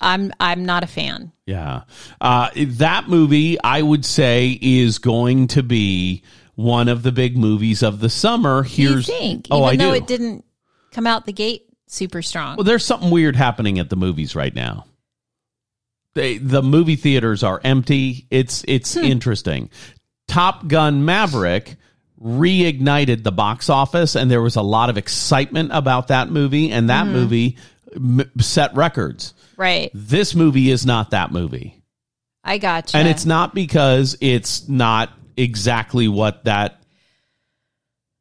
I'm 0.02 0.32
I'm 0.40 0.64
not 0.64 0.82
a 0.84 0.86
fan. 0.86 1.32
Yeah. 1.46 1.82
Uh, 2.20 2.50
that 2.56 3.08
movie, 3.08 3.60
I 3.62 3.80
would 3.82 4.04
say, 4.04 4.58
is 4.60 4.98
going 4.98 5.48
to 5.48 5.62
be 5.62 6.22
one 6.54 6.88
of 6.88 7.02
the 7.02 7.12
big 7.12 7.36
movies 7.36 7.82
of 7.82 8.00
the 8.00 8.10
summer. 8.10 8.62
Here's 8.62 9.08
you 9.08 9.14
think? 9.14 9.48
oh, 9.50 9.66
Even 9.68 9.80
I 9.80 9.84
though 9.84 9.90
do. 9.92 9.96
it 9.96 10.06
didn't 10.06 10.44
come 10.92 11.06
out 11.06 11.24
the 11.26 11.32
gate 11.32 11.62
super 11.88 12.22
strong. 12.22 12.56
Well, 12.56 12.64
there's 12.64 12.84
something 12.84 13.10
weird 13.10 13.36
happening 13.36 13.78
at 13.78 13.90
the 13.90 13.96
movies 13.96 14.34
right 14.36 14.54
now. 14.54 14.84
They, 16.14 16.36
the 16.38 16.62
movie 16.62 16.96
theaters 16.96 17.42
are 17.42 17.60
empty. 17.64 18.26
It's 18.30 18.64
it's 18.68 18.94
Hmm. 18.94 19.04
interesting. 19.04 19.70
Top 20.28 20.66
Gun 20.68 21.04
Maverick 21.04 21.76
reignited 22.22 23.22
the 23.24 23.32
box 23.32 23.68
office, 23.70 24.14
and 24.14 24.30
there 24.30 24.42
was 24.42 24.56
a 24.56 24.62
lot 24.62 24.90
of 24.90 24.96
excitement 24.98 25.70
about 25.72 26.08
that 26.08 26.30
movie, 26.30 26.70
and 26.70 26.88
that 26.90 27.04
Mm-hmm. 27.04 27.12
movie 27.14 27.56
m- 27.94 28.30
set 28.40 28.74
records. 28.74 29.34
Right. 29.56 29.90
This 29.94 30.34
movie 30.34 30.70
is 30.70 30.86
not 30.86 31.10
that 31.10 31.32
movie. 31.32 31.82
I 32.44 32.58
got 32.58 32.92
you. 32.92 32.98
And 32.98 33.08
it's 33.08 33.24
not 33.24 33.54
because 33.54 34.16
it's 34.20 34.68
not 34.68 35.10
exactly 35.36 36.08
what 36.08 36.44
that 36.44 36.82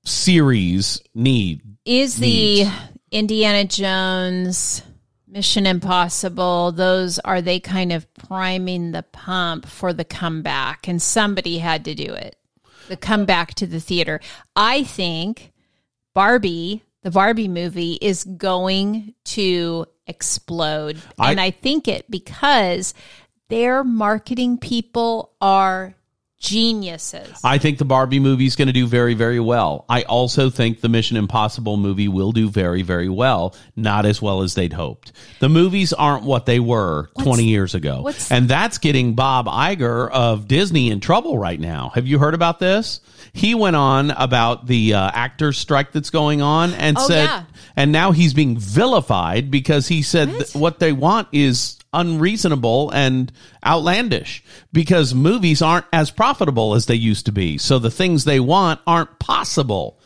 series 0.06 1.02
need. 1.14 1.62
is 1.86 2.18
the 2.18 2.66
Indiana 3.12 3.66
Jones 3.66 4.82
Mission 5.28 5.66
Impossible 5.66 6.74
those 6.74 7.18
are 7.20 7.42
they 7.42 7.60
kind 7.60 7.94
of 7.94 8.12
priming 8.16 8.92
the 8.92 9.04
pump 9.04 9.66
for 9.66 9.94
the 9.94 10.04
comeback 10.04 10.88
and 10.90 11.02
somebody 11.02 11.58
had 11.60 11.86
to 11.86 11.96
do 11.96 12.14
it. 12.14 12.36
The 12.90 12.98
comeback 12.98 13.54
to 13.56 13.68
the 13.68 13.80
theater. 13.80 14.20
I 14.56 14.84
think 14.84 15.54
Barbie, 16.14 16.84
the 17.04 17.12
Barbie 17.12 17.48
movie 17.48 17.98
is 18.02 18.24
going 18.24 19.14
to 19.26 19.86
explode. 20.08 21.02
I- 21.20 21.32
and 21.32 21.42
I 21.42 21.52
think 21.52 21.88
it 21.88 22.10
because 22.10 22.94
their 23.50 23.84
marketing 23.84 24.58
people 24.58 25.34
are 25.42 25.96
geniuses. 26.42 27.40
I 27.44 27.58
think 27.60 27.78
the 27.78 27.86
Barbie 27.86 28.20
movie 28.20 28.46
is 28.46 28.56
going 28.56 28.68
to 28.68 28.74
do 28.74 28.88
very, 28.88 29.14
very 29.14 29.40
well. 29.40 29.86
I 29.88 30.02
also 30.04 30.50
think 30.50 30.82
the 30.82 30.90
Mission 30.90 31.16
Impossible 31.16 31.78
movie 31.78 32.08
will 32.08 32.32
do 32.32 32.50
very, 32.50 32.82
very 32.82 33.10
well. 33.10 33.56
Not 33.76 34.06
as 34.06 34.22
well 34.22 34.42
as 34.42 34.56
they'd 34.56 34.74
hoped. 34.74 35.12
The 35.40 35.50
movies 35.50 35.94
aren't 35.94 36.24
what 36.24 36.46
they 36.46 36.60
were 36.60 37.10
20 37.22 37.44
years 37.46 37.76
ago. 37.76 38.12
And 38.30 38.50
that's 38.50 38.80
getting 38.80 39.14
Bob 39.14 39.46
Iger 39.46 40.10
of 40.12 40.48
Disney 40.48 40.90
in 40.90 41.00
trouble 41.00 41.38
right 41.38 41.60
now. 41.60 41.92
Have 41.96 42.08
you 42.08 42.20
heard 42.20 42.34
about 42.34 42.60
this? 42.60 43.00
He 43.34 43.56
went 43.56 43.76
on 43.76 44.12
about 44.12 44.68
the 44.68 44.96
uh, 44.96 45.12
actors 45.14 45.58
strike 45.58 45.92
that's 45.94 46.10
going 46.10 46.42
on 46.42 46.74
and 46.74 46.98
Oh, 46.98 47.08
said, 47.08 47.26
yeah. 47.26 47.44
and 47.78 47.92
now 47.92 48.12
he's 48.12 48.34
being 48.34 48.58
vilified 48.58 49.50
because 49.52 49.88
he 49.88 50.02
said 50.02 50.30
what? 50.34 50.50
what 50.56 50.80
they 50.80 50.92
want 50.92 51.28
is 51.32 51.78
unreasonable 51.94 52.90
and 52.92 53.32
outlandish 53.66 54.44
because 54.72 55.14
movies 55.14 55.62
aren't 55.62 55.86
as 55.92 56.12
profitable 56.12 56.74
as 56.76 56.86
they 56.86 56.96
used 56.96 57.26
to 57.26 57.32
be. 57.32 57.58
So 57.58 57.80
the 57.80 57.92
things 57.92 58.24
they 58.24 58.40
want 58.40 58.80
aren't 58.88 59.20
possible. 59.20 60.00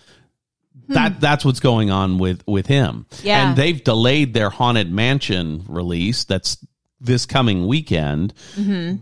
That 0.88 1.14
hmm. 1.14 1.20
that's 1.20 1.44
what's 1.44 1.60
going 1.60 1.90
on 1.90 2.20
with 2.20 2.44
with 2.46 2.68
him. 2.68 3.08
Yeah. 3.24 3.48
And 3.48 3.58
they've 3.58 3.84
delayed 3.84 4.34
their 4.34 4.50
haunted 4.50 4.92
mansion 4.92 5.64
release 5.68 6.26
that's 6.26 6.58
this 7.02 7.26
coming 7.26 7.68
weekend 7.68 8.34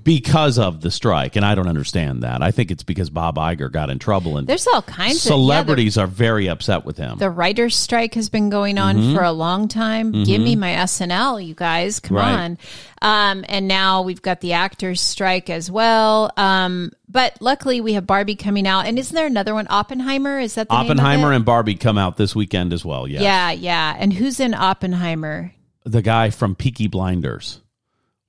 because 0.03 0.57
of 0.57 0.81
the 0.81 0.91
strike 0.91 1.35
and 1.35 1.45
I 1.45 1.55
don't 1.55 1.67
understand 1.67 2.23
that. 2.23 2.41
I 2.41 2.51
think 2.51 2.71
it's 2.71 2.83
because 2.83 3.09
Bob 3.09 3.35
Iger 3.35 3.71
got 3.71 3.89
in 3.89 3.99
trouble 3.99 4.37
and 4.37 4.47
There's 4.47 4.67
all 4.67 4.81
kinds 4.81 5.17
of 5.17 5.25
yeah, 5.25 5.35
celebrities 5.35 5.97
are 5.97 6.07
very 6.07 6.47
upset 6.47 6.85
with 6.85 6.97
him. 6.97 7.17
The 7.19 7.29
writer's 7.29 7.75
strike 7.75 8.15
has 8.15 8.29
been 8.29 8.49
going 8.49 8.77
on 8.77 8.93
Mm-hmm. 8.97 9.15
for 9.15 9.23
a 9.23 9.31
long 9.31 9.67
time. 9.67 10.11
Give 10.23 10.41
me 10.41 10.55
my 10.55 10.71
SNL, 10.73 11.45
you 11.45 11.53
guys. 11.55 11.99
Come 11.99 12.17
Right. 12.17 12.31
on. 12.33 12.57
Um, 13.01 13.45
and 13.49 13.67
now 13.67 14.01
we've 14.01 14.21
got 14.21 14.41
the 14.41 14.53
actors' 14.53 15.01
strike 15.01 15.49
as 15.49 15.69
well. 15.71 16.31
Um, 16.37 16.91
but 17.07 17.37
luckily 17.41 17.81
we 17.81 17.93
have 17.93 18.05
Barbie 18.07 18.35
coming 18.35 18.67
out. 18.67 18.85
And 18.85 18.97
isn't 18.99 19.15
there 19.15 19.27
another 19.27 19.53
one? 19.53 19.67
Oppenheimer? 19.69 20.39
Is 20.39 20.55
that 20.55 20.67
the 20.67 20.73
Oppenheimer 20.75 21.31
and 21.31 21.43
Barbie 21.45 21.75
come 21.75 21.97
out 21.97 22.17
this 22.17 22.35
weekend 22.35 22.73
as 22.73 22.83
well. 22.85 23.07
Yeah, 23.07 23.21
Yeah, 23.21 23.51
yeah. 23.51 23.95
And 23.97 24.11
who's 24.13 24.39
in 24.39 24.53
Oppenheimer? 24.53 25.53
the 25.85 26.01
guy 26.01 26.29
from 26.29 26.55
Peaky 26.55 26.87
Blinders. 26.87 27.59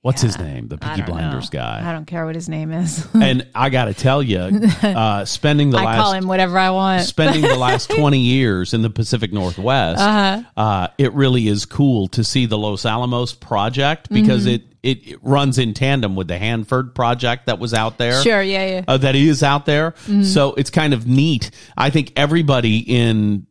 What's 0.05 0.21
his 0.21 0.37
name? 0.37 0.67
The 0.67 0.77
Peaky 0.77 1.01
Blinders 1.01 1.51
know. 1.51 1.59
guy. 1.59 1.81
I 1.83 1.91
don't 1.91 2.05
care 2.05 2.27
what 2.27 2.35
his 2.35 2.47
name 2.47 2.71
is. 2.71 3.07
and 3.15 3.47
I 3.55 3.71
got 3.71 3.85
to 3.85 3.95
tell 3.95 4.21
you, 4.21 4.39
uh, 4.83 5.25
spending 5.25 5.71
the 5.71 5.79
I 5.79 5.83
last 5.85 5.97
call 5.99 6.13
him 6.13 6.27
whatever 6.27 6.59
I 6.59 6.69
want. 6.69 7.05
spending 7.05 7.41
the 7.41 7.55
last 7.55 7.89
20 7.95 8.19
years 8.19 8.75
in 8.75 8.83
the 8.83 8.91
Pacific 8.91 9.33
Northwest, 9.33 9.99
Uh-huh. 9.99 10.43
uh, 10.55 10.87
it 10.99 11.11
really 11.13 11.47
is 11.47 11.65
cool 11.65 12.07
to 12.09 12.23
see 12.23 12.45
the 12.45 12.55
Los 12.55 12.85
Alamos 12.85 13.33
project 13.33 14.09
because 14.09 14.45
Mm-hmm. 14.45 14.55
it, 14.55 14.63
it, 14.83 15.07
it 15.13 15.19
runs 15.23 15.57
in 15.57 15.73
tandem 15.73 16.15
with 16.15 16.27
the 16.27 16.37
Hanford 16.37 16.93
project 16.93 17.47
that 17.47 17.57
was 17.57 17.73
out 17.73 17.97
there. 17.97 18.21
Sure, 18.21 18.43
yeah, 18.43 18.67
yeah. 18.67 18.81
Uh, 18.87 18.97
that 18.97 19.15
is 19.15 19.41
out 19.41 19.65
there. 19.65 19.91
Mm-hmm. 19.91 20.21
So 20.21 20.53
it's 20.53 20.69
kind 20.69 20.93
of 20.93 21.07
neat. 21.07 21.49
I 21.75 21.89
think 21.89 22.13
everybody 22.15 22.77
in 22.77 23.47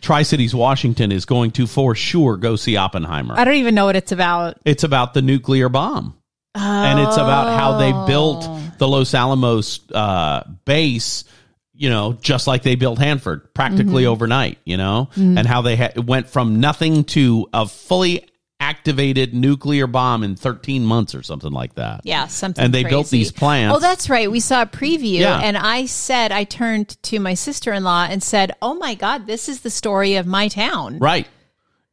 Tri 0.00 0.22
Cities, 0.22 0.54
Washington 0.54 1.12
is 1.12 1.24
going 1.24 1.52
to 1.52 1.66
for 1.66 1.94
sure 1.94 2.36
go 2.36 2.56
see 2.56 2.76
Oppenheimer. 2.76 3.34
I 3.36 3.44
don't 3.44 3.54
even 3.54 3.74
know 3.74 3.86
what 3.86 3.96
it's 3.96 4.12
about. 4.12 4.58
It's 4.64 4.84
about 4.84 5.14
the 5.14 5.22
nuclear 5.22 5.68
bomb. 5.68 6.16
And 6.54 7.00
it's 7.00 7.16
about 7.16 7.58
how 7.58 7.78
they 7.78 7.92
built 8.06 8.46
the 8.78 8.86
Los 8.86 9.14
Alamos 9.14 9.80
uh, 9.90 10.42
base, 10.66 11.24
you 11.72 11.88
know, 11.88 12.12
just 12.20 12.46
like 12.46 12.62
they 12.62 12.74
built 12.74 12.98
Hanford, 12.98 13.54
practically 13.54 14.04
overnight, 14.04 14.58
you 14.64 14.76
know, 14.76 15.08
and 15.16 15.46
how 15.46 15.62
they 15.62 15.76
ha- 15.76 15.92
went 15.96 16.28
from 16.28 16.60
nothing 16.60 17.04
to 17.04 17.48
a 17.54 17.66
fully 17.66 18.26
activated 18.62 19.34
nuclear 19.34 19.86
bomb 19.88 20.22
in 20.22 20.36
13 20.36 20.84
months 20.84 21.14
or 21.16 21.22
something 21.22 21.50
like 21.50 21.74
that. 21.74 22.02
Yeah, 22.04 22.28
something. 22.28 22.64
And 22.64 22.72
they 22.72 22.84
built 22.84 23.10
these 23.10 23.32
plants. 23.32 23.76
Oh, 23.76 23.80
that's 23.80 24.08
right. 24.08 24.30
We 24.30 24.38
saw 24.40 24.62
a 24.62 24.66
preview, 24.66 25.18
Yeah. 25.18 25.40
and 25.42 25.56
I 25.58 25.86
said, 25.86 26.30
I 26.30 26.44
turned 26.44 27.02
to 27.04 27.18
my 27.18 27.34
sister 27.34 27.72
in 27.72 27.82
law 27.82 28.06
and 28.08 28.22
said, 28.22 28.52
"Oh 28.62 28.74
my 28.74 28.94
God, 28.94 29.26
this 29.26 29.48
is 29.48 29.60
the 29.60 29.70
story 29.70 30.14
of 30.14 30.26
my 30.26 30.46
town." 30.48 30.98
Right. 31.00 31.26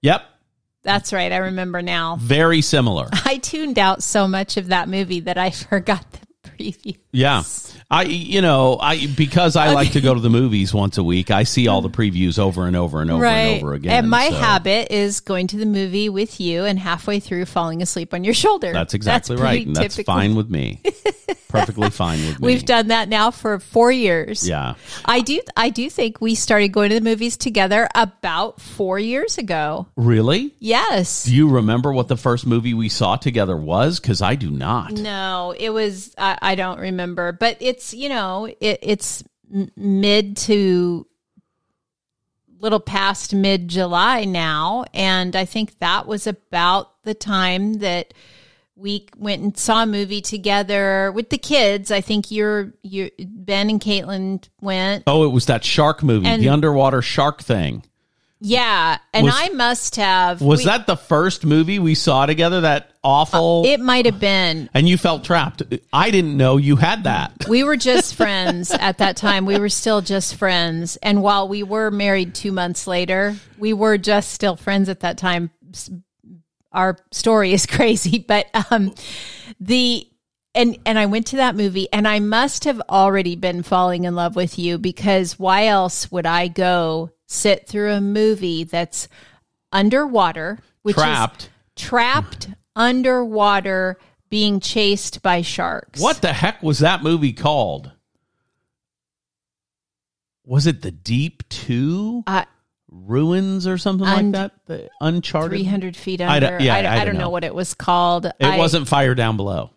Yep. 0.04 0.22
That's 0.84 1.12
right. 1.12 1.32
I 1.32 1.38
remember 1.38 1.82
now. 1.82 2.18
Very 2.22 2.62
similar. 2.62 3.10
I 3.26 3.38
tuned 3.38 3.78
out 3.80 4.02
so 4.04 4.28
much 4.28 4.56
of 4.56 4.68
that 4.68 4.88
movie 4.88 5.20
that 5.22 5.38
I 5.38 5.50
forgot 5.70 6.06
the 6.12 6.20
preview. 6.60 6.98
Yeah. 7.12 7.44
I 7.90 8.04
you 8.04 8.42
know, 8.42 8.78
I 8.80 9.08
because 9.08 9.56
I 9.56 9.72
like 9.72 9.94
to 9.94 10.02
go 10.02 10.14
to 10.14 10.20
the 10.20 10.30
movies 10.30 10.74
once 10.74 10.98
a 10.98 11.04
week, 11.04 11.32
I 11.32 11.44
see 11.44 11.68
all 11.68 11.82
the 11.82 11.90
previews 11.90 12.38
over 12.38 12.68
and 12.68 12.76
over 12.76 13.02
and 13.02 13.10
over 13.10 13.26
and 13.26 13.64
over 13.64 13.74
again. 13.74 13.92
And 13.92 14.10
my 14.10 14.30
so 14.30 14.36
habit 14.36 14.94
is 14.94 15.20
going 15.22 15.48
to 15.48 15.58
the 15.58 15.66
movie 15.66 16.10
with 16.10 16.40
you 16.40 16.66
and 16.66 16.78
halfway 16.78 17.20
through 17.20 17.46
falling 17.46 17.82
asleep 17.82 18.14
on 18.14 18.24
your 18.24 18.34
shoulder. 18.34 18.74
That's 18.74 18.94
exactly 18.94 19.38
pretty 19.38 19.44
right. 19.44 19.68
And 19.68 19.76
that's 19.76 20.02
fine 20.04 20.36
with 20.36 20.50
me. 20.50 20.82
Perfectly 21.50 21.90
fine 21.92 22.20
with 22.20 22.40
me. 22.40 22.46
We've 22.46 22.64
done 22.64 22.88
that 22.88 23.10
now 23.10 23.32
for 23.32 23.60
four 23.60 23.92
years. 23.92 24.48
Yeah. 24.48 24.76
I 25.04 25.22
do. 25.22 25.42
I 25.58 25.70
do 25.70 25.90
think 25.90 26.22
we 26.22 26.36
started 26.36 26.70
going 26.70 26.90
to 26.90 26.96
the 26.96 27.02
movies 27.02 27.36
together 27.36 27.90
about 27.96 28.62
four 28.62 29.00
years 29.00 29.38
ago. 29.38 29.88
Really? 29.98 30.54
Yes. 30.60 31.24
Do 31.24 31.36
you 31.36 31.50
remember 31.50 31.92
what 31.92 32.08
the 32.08 32.18
first 32.18 32.46
movie 32.46 32.74
we 32.74 32.88
saw 32.88 33.16
together 33.18 33.58
was? 33.58 34.00
Because 34.00 34.22
I 34.22 34.36
do 34.36 34.52
not. 34.52 34.94
No, 34.94 35.54
it 35.58 35.72
was. 35.72 36.14
I, 36.18 36.38
I 36.42 36.56
don't 36.56 36.80
remember, 36.80 37.32
but 37.32 37.58
it's 37.60 37.94
you 37.94 38.10
know 38.10 38.46
it, 38.46 38.80
it's 38.82 39.24
mid 39.76 40.38
to 40.38 41.08
little 42.60 42.80
past 42.80 43.34
mid 43.34 43.68
July 43.68 44.26
now, 44.26 44.86
and 44.94 45.36
I 45.36 45.46
think 45.46 45.80
that 45.80 46.06
was 46.06 46.28
about 46.28 47.04
the 47.04 47.14
time 47.14 47.76
that 47.80 48.14
we 48.80 49.06
went 49.18 49.42
and 49.42 49.58
saw 49.58 49.84
a 49.84 49.86
movie 49.86 50.22
together 50.22 51.12
with 51.12 51.30
the 51.30 51.38
kids. 51.38 51.92
I 51.92 52.02
think 52.02 52.32
you're 52.32 52.74
you 52.82 53.12
Ben 53.20 53.70
and 53.70 53.82
Caitlin 53.82 54.48
went. 54.62 55.04
Oh, 55.06 55.24
it 55.26 55.32
was 55.34 55.46
that 55.48 55.64
shark 55.66 56.02
movie, 56.02 56.28
And- 56.28 56.42
the 56.42 56.50
underwater 56.50 57.02
shark 57.02 57.42
thing. 57.44 57.84
Yeah, 58.42 58.98
and 59.14 59.26
Was- 59.26 59.36
I 59.38 59.50
must 59.50 59.98
have. 59.98 60.40
Was 60.42 60.60
we- 60.60 60.66
that 60.68 60.88
the 60.88 60.96
first 60.96 61.46
movie 61.46 61.78
we 61.78 61.94
saw 61.94 62.26
together? 62.26 62.62
That 62.62 62.90
awful. 63.04 63.64
Uh, 63.66 63.70
it 63.70 63.82
might 63.82 64.06
have 64.06 64.18
been. 64.22 64.70
and 64.74 64.88
you 64.88 64.98
felt 64.98 65.26
trapped. 65.26 65.62
I 65.92 66.10
didn't 66.10 66.38
know 66.38 66.56
you 66.56 66.78
had 66.78 67.04
that. 67.04 67.34
We 67.50 67.66
were 67.66 67.76
just 67.76 68.16
friends 68.16 68.72
at 68.80 69.00
that 69.00 69.18
time. 69.18 69.46
We 69.46 69.60
were 69.60 69.68
still 69.68 70.00
just 70.00 70.36
friends. 70.36 70.96
And 71.04 71.22
while 71.22 71.50
we 71.50 71.64
were 71.64 71.92
married 71.92 72.34
two 72.34 72.54
months 72.54 72.88
later, 72.88 73.36
we 73.58 73.74
were 73.74 73.98
just 73.98 74.32
still 74.32 74.56
friends 74.56 74.88
at 74.88 75.02
that 75.02 75.18
time. 75.18 75.52
Our 76.72 76.98
story 77.12 77.54
is 77.54 77.66
crazy, 77.68 78.20
but 78.20 78.48
um, 78.72 78.94
the 79.60 80.08
and 80.56 80.78
and 80.86 80.98
I 80.98 81.06
went 81.06 81.28
to 81.28 81.38
that 81.38 81.56
movie, 81.56 81.88
and 81.94 82.08
I 82.08 82.20
must 82.20 82.64
have 82.66 82.82
already 82.90 83.36
been 83.36 83.64
falling 83.64 84.04
in 84.04 84.16
love 84.16 84.36
with 84.36 84.58
you 84.60 84.78
because 84.78 85.38
why 85.40 85.68
else 85.68 86.12
would 86.12 86.26
I 86.26 86.48
go 86.48 87.12
sit 87.28 87.68
through 87.68 87.94
a 87.94 88.02
movie 88.02 88.64
that's 88.64 89.08
underwater, 89.72 90.60
which 90.82 90.96
Trapped. 90.96 91.44
is 91.44 91.50
trapped 91.84 92.50
underwater, 92.76 93.98
being 94.30 94.60
chased 94.60 95.22
by 95.22 95.42
sharks? 95.42 96.00
What 96.02 96.22
the 96.22 96.34
heck 96.34 96.64
was 96.64 96.80
that 96.80 97.04
movie 97.04 97.34
called? 97.34 97.92
Was 100.46 100.66
it 100.66 100.82
The 100.82 100.92
Deep 100.92 101.48
Two 101.50 102.24
Uh, 102.26 102.46
Ruins 102.92 103.68
or 103.68 103.78
something 103.78 104.08
Un- 104.08 104.32
like 104.32 104.34
that? 104.34 104.52
The 104.66 104.90
Uncharted. 105.02 105.52
300 105.60 105.96
feet 105.96 106.22
I 106.22 106.36
under. 106.36 106.50
don't- 106.52 106.62
yeah, 106.62 106.76
I, 106.76 106.82
don't- 106.82 106.92
I 106.92 106.96
I 106.96 106.98
don't 107.00 107.06
don't 107.08 107.16
know. 107.16 107.22
know. 107.26 107.30
what 107.30 107.44
it 107.44 107.54
was 107.56 107.74
called. 107.74 108.26
It 108.26 108.34
I- 108.42 108.58
wasn't 108.58 108.88
Fire 108.88 109.16
Down 109.16 109.38
Below. 109.38 109.72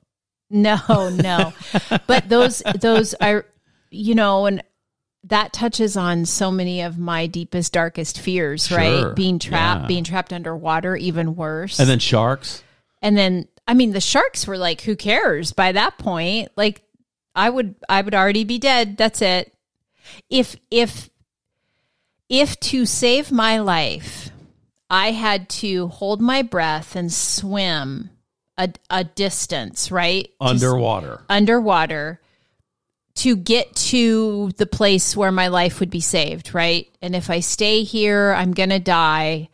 No, 0.51 0.79
no. 1.09 1.53
but 2.07 2.29
those, 2.29 2.63
those 2.81 3.15
are, 3.15 3.47
you 3.91 4.15
know, 4.15 4.45
and 4.47 4.63
that 5.25 5.53
touches 5.53 5.97
on 5.97 6.27
so 6.27 6.51
many 6.51 6.83
of 6.83 6.99
my 6.99 7.27
deepest, 7.27 7.73
darkest 7.73 8.21
fears, 8.21 8.67
Sure, 8.67 8.77
right? 8.79 9.15
Being 9.17 9.39
trapped, 9.39 9.83
yeah. 9.83 9.87
being 9.89 10.05
trapped 10.05 10.33
underwater, 10.33 10.95
even 10.97 11.37
worse. 11.37 11.79
And 11.81 11.89
then 11.89 12.01
Sharks. 12.01 12.63
and 13.01 13.17
then, 13.17 13.49
I 13.67 13.75
mean, 13.75 13.93
the 13.93 14.01
sharks 14.01 14.47
were 14.47 14.59
like, 14.59 14.81
who 14.83 14.97
cares 14.97 15.53
by 15.53 15.73
that 15.73 15.97
point? 15.97 16.51
Like, 16.57 16.83
I 17.35 17.49
would, 17.49 17.77
I 17.89 18.03
would 18.03 18.15
already 18.15 18.45
be 18.45 18.59
dead. 18.59 18.97
That's 18.99 19.23
it. 19.23 19.55
If 20.29 20.57
if 20.71 21.09
if 22.33 22.59
to 22.59 22.87
save 22.87 23.31
my 23.31 23.59
life, 23.59 24.31
I 24.89 25.11
had 25.11 25.51
to 25.51 25.89
hold 25.89 26.23
my 26.23 26.41
breath 26.41 26.97
and 26.97 27.13
swim 27.13 28.09
a, 28.57 28.71
a 28.89 29.05
distance, 29.05 29.93
right? 29.93 30.31
Underwater. 30.41 31.21
underwater 31.29 32.21
to 33.17 33.37
get 33.37 33.77
to 33.77 34.51
the 34.57 34.65
place 34.65 35.15
where 35.15 35.31
my 35.31 35.49
life 35.49 35.79
would 35.79 35.91
be 35.91 36.01
saved, 36.01 36.55
right? 36.55 36.89
And 37.03 37.15
if 37.15 37.29
I 37.29 37.41
stay 37.41 37.83
here, 37.83 38.33
I'm 38.33 38.53
going 38.53 38.71
to 38.71 38.79
die. 38.79 39.51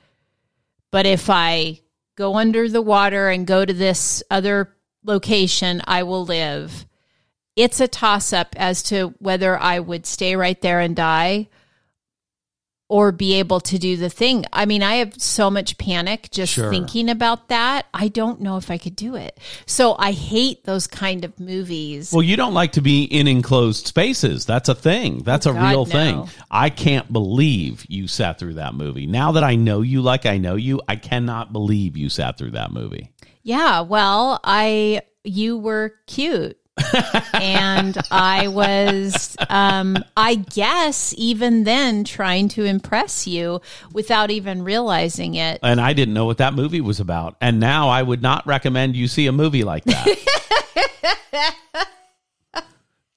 But 0.93 1.05
if 1.05 1.29
I 1.29 1.81
go 2.15 2.37
under 2.37 2.69
the 2.69 2.81
water 2.81 3.29
and 3.29 3.45
go 3.45 3.65
to 3.65 3.73
this 3.73 4.23
other 4.31 4.73
location, 5.03 5.83
I 5.85 6.05
will 6.05 6.25
live. 6.25 6.87
It's 7.57 7.81
a 7.81 7.89
toss 7.89 8.33
up 8.33 8.55
as 8.57 8.85
to 8.85 9.15
whether 9.19 9.59
I 9.59 9.81
would 9.81 10.07
stay 10.07 10.37
right 10.37 10.61
there 10.61 10.79
and 10.79 10.95
die 10.95 11.49
or 12.89 13.13
be 13.13 13.35
able 13.35 13.61
to 13.61 13.79
do 13.79 13.97
the 13.99 14.09
thing. 14.09 14.45
I 14.53 14.65
mean, 14.65 14.83
I 14.83 14.97
have 14.97 15.13
so 15.21 15.51
much 15.51 15.77
panic 15.77 16.29
just 16.31 16.55
Sure. 16.55 16.71
thinking 16.71 17.11
about 17.11 17.49
that. 17.49 17.87
I 17.93 18.09
don't 18.09 18.41
know 18.41 18.57
if 18.57 18.71
I 18.71 18.79
could 18.79 18.97
do 18.97 19.15
it. 19.15 19.39
So 19.67 19.95
I 19.99 20.13
hate 20.13 20.65
those 20.65 20.87
kind 20.87 21.25
of 21.25 21.39
movies. 21.39 22.13
Well, 22.13 22.23
you 22.23 22.37
don't 22.37 22.55
like 22.55 22.73
to 22.73 22.81
be 22.81 23.05
in 23.05 23.29
enclosed 23.29 23.87
spaces. 23.87 24.47
That's 24.47 24.71
a 24.71 24.75
thing. 24.75 25.19
That's 25.23 25.47
Oh, 25.47 25.51
a 25.51 25.55
God, 25.55 25.71
real 25.71 25.85
no. 25.85 25.91
thing. 25.93 26.29
I 26.51 26.71
can't 26.71 27.13
believe 27.13 27.85
you 27.89 28.09
sat 28.09 28.39
through 28.39 28.55
that 28.55 28.75
movie. 28.75 29.07
Now 29.07 29.33
that 29.33 29.45
I 29.45 29.57
know 29.57 29.83
you 29.83 30.01
like 30.01 30.25
I 30.25 30.39
know 30.39 30.55
you, 30.55 30.81
I 30.89 30.97
cannot 30.97 31.53
believe 31.53 31.97
you 31.97 32.09
sat 32.09 32.39
through 32.39 32.53
that 32.53 32.73
movie. 32.73 33.11
Yeah, 33.43 33.81
well, 33.83 34.41
I 34.45 35.03
you 35.25 35.59
were 35.59 35.93
cute. 36.07 36.57
And 37.35 37.97
I 38.11 38.49
was 38.49 39.37
um 39.49 40.03
I 40.17 40.37
guess 40.37 41.15
even 41.17 41.65
then 41.65 42.05
trying 42.05 42.49
to 42.51 42.65
impress 42.65 43.27
you 43.27 43.61
without 43.93 44.31
even 44.31 44.63
realizing 44.63 45.35
it. 45.35 45.61
And 45.63 45.81
I 45.81 45.93
didn't 45.93 46.15
know 46.15 46.27
what 46.27 46.39
that 46.39 46.55
movie 46.55 46.81
was 46.81 47.01
about. 47.01 47.37
And 47.41 47.61
now 47.61 47.89
I 47.89 48.03
would 48.03 48.23
not 48.23 48.47
recommend 48.47 48.97
you 48.97 49.09
see 49.09 49.27
a 49.27 49.33
movie 49.33 49.65
like 49.65 49.85
that. 49.85 51.87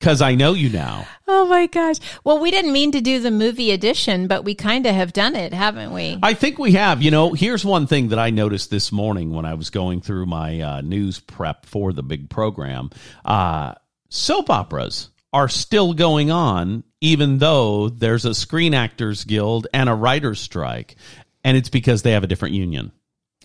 Because 0.01 0.19
I 0.19 0.33
know 0.33 0.53
you 0.53 0.71
now. 0.71 1.05
Oh 1.27 1.45
my 1.45 1.67
gosh. 1.67 1.97
Well, 2.23 2.39
we 2.39 2.49
didn't 2.49 2.73
mean 2.73 2.91
to 2.93 3.01
do 3.01 3.19
the 3.19 3.29
movie 3.29 3.69
edition, 3.69 4.25
but 4.27 4.43
we 4.43 4.55
kind 4.55 4.87
of 4.87 4.95
have 4.95 5.13
done 5.13 5.35
it, 5.35 5.53
haven't 5.53 5.93
we? 5.93 6.17
I 6.23 6.33
think 6.33 6.57
we 6.57 6.71
have. 6.71 7.03
You 7.03 7.11
know, 7.11 7.33
here's 7.33 7.63
one 7.63 7.85
thing 7.85 8.09
that 8.09 8.17
I 8.17 8.31
noticed 8.31 8.71
this 8.71 8.91
morning 8.91 9.31
when 9.31 9.45
I 9.45 9.53
was 9.53 9.69
going 9.69 10.01
through 10.01 10.25
my 10.25 10.59
uh, 10.59 10.81
news 10.81 11.19
prep 11.19 11.67
for 11.67 11.93
the 11.93 12.01
big 12.01 12.31
program. 12.31 12.89
Uh, 13.23 13.75
soap 14.09 14.49
operas 14.49 15.11
are 15.31 15.47
still 15.47 15.93
going 15.93 16.31
on, 16.31 16.83
even 16.99 17.37
though 17.37 17.89
there's 17.89 18.25
a 18.25 18.33
Screen 18.33 18.73
Actors 18.73 19.23
Guild 19.23 19.67
and 19.71 19.87
a 19.87 19.93
writer's 19.93 20.41
strike. 20.41 20.95
And 21.43 21.55
it's 21.55 21.69
because 21.69 22.01
they 22.01 22.13
have 22.13 22.23
a 22.23 22.27
different 22.27 22.55
union. 22.55 22.91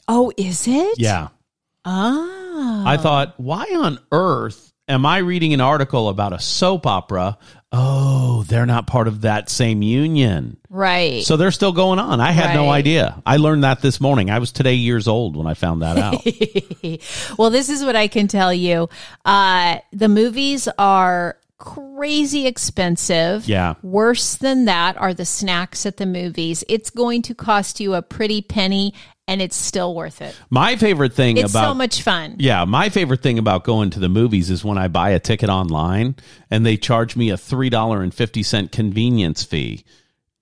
Oh, 0.08 0.32
is 0.38 0.66
it? 0.66 0.98
Yeah. 0.98 1.28
Ah. 1.84 2.84
I 2.86 2.96
thought, 2.96 3.34
why 3.36 3.66
on 3.76 3.98
earth 4.10 4.72
am 4.88 5.06
I 5.06 5.18
reading 5.18 5.52
an 5.52 5.60
article 5.60 6.08
about 6.08 6.32
a 6.32 6.38
soap 6.38 6.86
opera? 6.86 7.38
Oh, 7.72 8.44
they're 8.44 8.66
not 8.66 8.86
part 8.86 9.08
of 9.08 9.22
that 9.22 9.50
same 9.50 9.82
union. 9.82 10.56
Right. 10.70 11.24
So 11.24 11.36
they're 11.36 11.50
still 11.50 11.72
going 11.72 11.98
on. 11.98 12.20
I 12.20 12.30
had 12.30 12.54
no 12.54 12.70
idea. 12.70 13.22
I 13.26 13.36
learned 13.36 13.64
that 13.64 13.82
this 13.82 14.00
morning. 14.00 14.30
I 14.30 14.38
was 14.38 14.52
today 14.52 14.74
years 14.74 15.08
old 15.08 15.36
when 15.36 15.46
I 15.46 15.54
found 15.54 15.82
that 15.82 15.98
out. 15.98 16.24
well, 17.38 17.50
this 17.50 17.68
is 17.68 17.84
what 17.84 17.96
I 17.96 18.08
can 18.08 18.28
tell 18.28 18.52
you. 18.52 18.88
Uh, 19.24 19.78
the 19.92 20.08
movies 20.08 20.68
are 20.78 21.36
crazy 21.58 22.46
expensive. 22.46 23.48
Yeah. 23.48 23.74
Worse 23.82 24.36
than 24.36 24.66
that 24.66 24.96
are 24.96 25.14
the 25.14 25.24
snacks 25.24 25.86
at 25.86 25.96
the 25.96 26.06
movies. 26.06 26.64
It's 26.68 26.90
going 26.90 27.22
to 27.22 27.34
cost 27.34 27.80
you 27.80 27.94
a 27.94 28.02
pretty 28.02 28.42
penny 28.42 28.94
and 29.28 29.42
it's 29.42 29.56
still 29.56 29.94
worth 29.94 30.22
it. 30.22 30.36
My 30.50 30.76
favorite 30.76 31.12
thing 31.12 31.36
It's 31.36 31.52
about 31.52 31.70
so 31.70 31.74
much 31.74 32.02
fun. 32.02 32.36
Yeah, 32.38 32.64
my 32.64 32.88
favorite 32.88 33.22
thing 33.22 33.38
about 33.38 33.64
going 33.64 33.90
to 33.90 34.00
the 34.00 34.08
movies 34.08 34.50
is 34.50 34.64
when 34.64 34.78
I 34.78 34.88
buy 34.88 35.10
a 35.10 35.18
ticket 35.18 35.48
online 35.48 36.16
and 36.50 36.64
they 36.64 36.76
charge 36.76 37.16
me 37.16 37.30
a 37.30 37.36
$3.50 37.36 38.70
convenience 38.70 39.42
fee. 39.42 39.84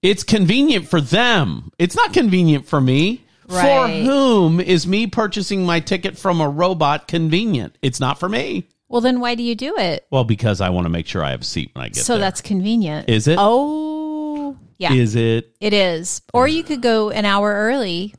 It's 0.03 0.23
convenient 0.23 0.87
for 0.87 1.01
them. 1.01 1.71
It's 1.79 1.97
not 1.97 2.13
convenient 2.13 2.67
for 2.67 2.81
me. 2.81 3.23
For 3.49 3.89
whom 3.89 4.59
is 4.59 4.87
me 4.87 5.07
purchasing 5.07 5.67
my 5.67 5.81
ticket 5.81 6.17
from 6.17 6.41
a 6.41 6.49
robot 6.49 7.09
convenient? 7.09 7.77
It's 7.83 8.01
not 8.01 8.19
for 8.19 8.29
me. 8.29 8.69
Well, 8.89 9.03
then 9.03 9.21
why 9.21 9.35
do 9.35 9.43
you 9.43 9.55
do 9.55 9.77
it? 9.77 10.07
Well, 10.11 10.25
because 10.25 10.61
I 10.61 10.71
want 10.71 10.87
to 10.87 10.89
make 10.89 11.07
sure 11.07 11.23
I 11.23 11.31
have 11.31 11.43
a 11.43 11.45
seat 11.45 11.71
when 11.75 11.85
I 11.85 11.89
get 11.89 11.97
so 11.97 12.15
there. 12.15 12.21
So 12.21 12.21
that's 12.21 12.41
convenient. 12.41 13.09
Is 13.09 13.29
it? 13.29 13.37
Oh, 13.39 14.57
yeah, 14.79 14.93
Is 14.93 15.15
it? 15.15 15.55
it 15.61 15.73
is. 15.73 16.23
Or 16.33 16.49
you 16.49 16.63
could 16.63 16.81
go 16.81 17.11
an 17.11 17.25
hour 17.25 17.53
early. 17.53 18.15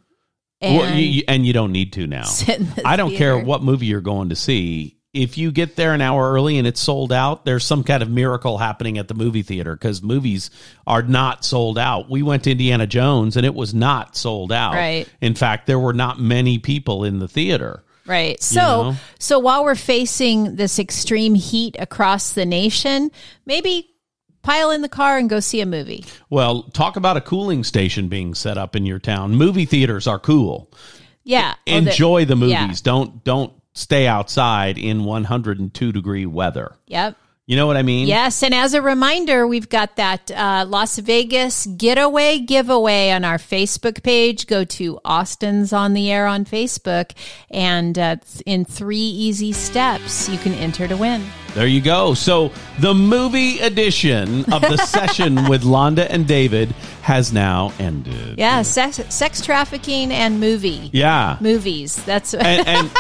And 0.61 0.77
Well, 0.77 0.95
you, 0.95 1.05
you- 1.05 1.23
and 1.27 1.45
you 1.45 1.53
don't 1.53 1.71
need 1.71 1.93
to 1.93 2.07
now. 2.07 2.23
sit 2.25 2.59
in 2.59 2.65
the 2.71 2.87
I 2.87 2.95
don't 2.95 3.15
care 3.15 3.37
what 3.37 3.63
movie 3.63 3.85
you're 3.87 4.01
going 4.01 4.29
to 4.29 4.35
see. 4.35 4.97
If 5.13 5.37
you 5.37 5.53
get 5.53 5.77
there 5.77 5.93
an 5.93 6.01
hour 6.01 6.33
early 6.33 6.57
and 6.57 6.67
it's 6.67 6.81
sold 6.81 7.13
out, 7.13 7.45
there's 7.45 7.63
some 7.63 7.85
kind 7.85 8.03
of 8.03 8.09
miracle 8.09 8.57
happening 8.57 8.97
at 8.97 9.07
the 9.07 9.13
movie 9.13 9.43
theater 9.43 9.73
because 9.73 10.03
movies 10.03 10.49
are 10.85 11.03
not 11.03 11.45
sold 11.45 11.77
out. 11.77 12.09
We 12.09 12.21
went 12.21 12.43
to 12.43 12.51
Indiana 12.51 12.85
Jones 12.85 13.37
and 13.37 13.45
it 13.45 13.55
was 13.55 13.73
not 13.73 14.17
sold 14.17 14.51
out. 14.51 14.73
Right. 14.73 15.07
In 15.21 15.33
fact, 15.33 15.67
there 15.67 15.79
were 15.79 15.93
not 15.93 16.19
many 16.19 16.59
people 16.59 17.05
in 17.05 17.19
the 17.19 17.29
theater. 17.29 17.81
Right. 18.05 18.41
So 18.43 18.59
know? 18.59 18.95
so 19.17 19.39
while 19.39 19.63
we're 19.63 19.75
facing 19.75 20.57
this 20.57 20.79
extreme 20.79 21.33
heat 21.33 21.77
across 21.79 22.33
the 22.33 22.45
nation, 22.45 23.09
maybe 23.45 23.94
pile 24.45 24.71
in 24.71 24.81
the 24.81 24.89
car 24.89 25.17
and 25.17 25.29
go 25.29 25.39
see 25.39 25.59
a 25.61 25.65
movie. 25.65 26.05
Well, 26.29 26.63
talk 26.63 26.95
about 26.95 27.17
a 27.17 27.21
cooling 27.21 27.63
station 27.63 28.07
being 28.07 28.33
set 28.35 28.57
up 28.57 28.75
in 28.75 28.85
your 28.85 28.99
town. 28.99 29.35
Movie 29.35 29.65
theaters 29.65 30.07
are 30.07 30.19
cool. 30.19 30.71
Yeah. 31.23 31.55
Oh, 31.67 31.71
the- 31.71 31.77
Enjoy 31.89 32.25
the 32.25 32.35
movies. 32.35 32.51
yeah. 32.53 32.71
Don't 32.83 33.23
don't 33.23 33.51
stay 33.73 34.07
outside 34.07 34.77
in 34.77 35.03
102 35.03 35.91
degree 35.91 36.25
weather. 36.25 36.75
Yep. 36.87 37.17
You 37.47 37.55
know 37.55 37.67
what 37.67 37.77
I 37.77 37.83
mean? 37.83 38.07
Yes, 38.07 38.41
and 38.41 38.55
as 38.55 38.73
a 38.73 38.81
reminder, 38.81 39.45
we've 39.45 39.69
got 39.69 39.97
that 39.97 40.31
uh, 40.31 40.65
Las 40.67 40.97
Vegas 40.97 41.67
getaway 41.67 42.39
giveaway 42.39 43.11
on 43.11 43.23
our 43.23 43.37
Facebook 43.37 44.01
page. 44.01 44.47
Go 44.47 44.63
to 44.63 44.99
Austin's 45.05 45.71
on 45.71 45.93
the 45.93 46.11
Air 46.11 46.25
on 46.25 46.45
Facebook, 46.45 47.11
and 47.51 47.99
uh, 47.99 48.15
in 48.47 48.65
three 48.65 48.97
easy 48.97 49.51
steps, 49.51 50.27
you 50.27 50.39
can 50.39 50.53
enter 50.53 50.87
to 50.87 50.97
win. 50.97 51.23
There 51.53 51.67
you 51.67 51.81
go. 51.81 52.15
So 52.15 52.51
the 52.79 52.95
movie 52.95 53.59
edition 53.59 54.51
of 54.51 54.63
the 54.63 54.77
session 54.87 55.47
with 55.47 55.61
Londa 55.63 56.07
and 56.09 56.27
David 56.27 56.71
has 57.03 57.31
now 57.31 57.71
ended. 57.77 58.39
Yeah, 58.39 58.63
sex, 58.63 58.99
sex 59.13 59.41
trafficking 59.41 60.11
and 60.11 60.39
movie 60.39 60.89
Yeah. 60.91 61.37
movies. 61.39 62.03
That's 62.05 62.33
And 62.33 62.67
and, 62.67 62.91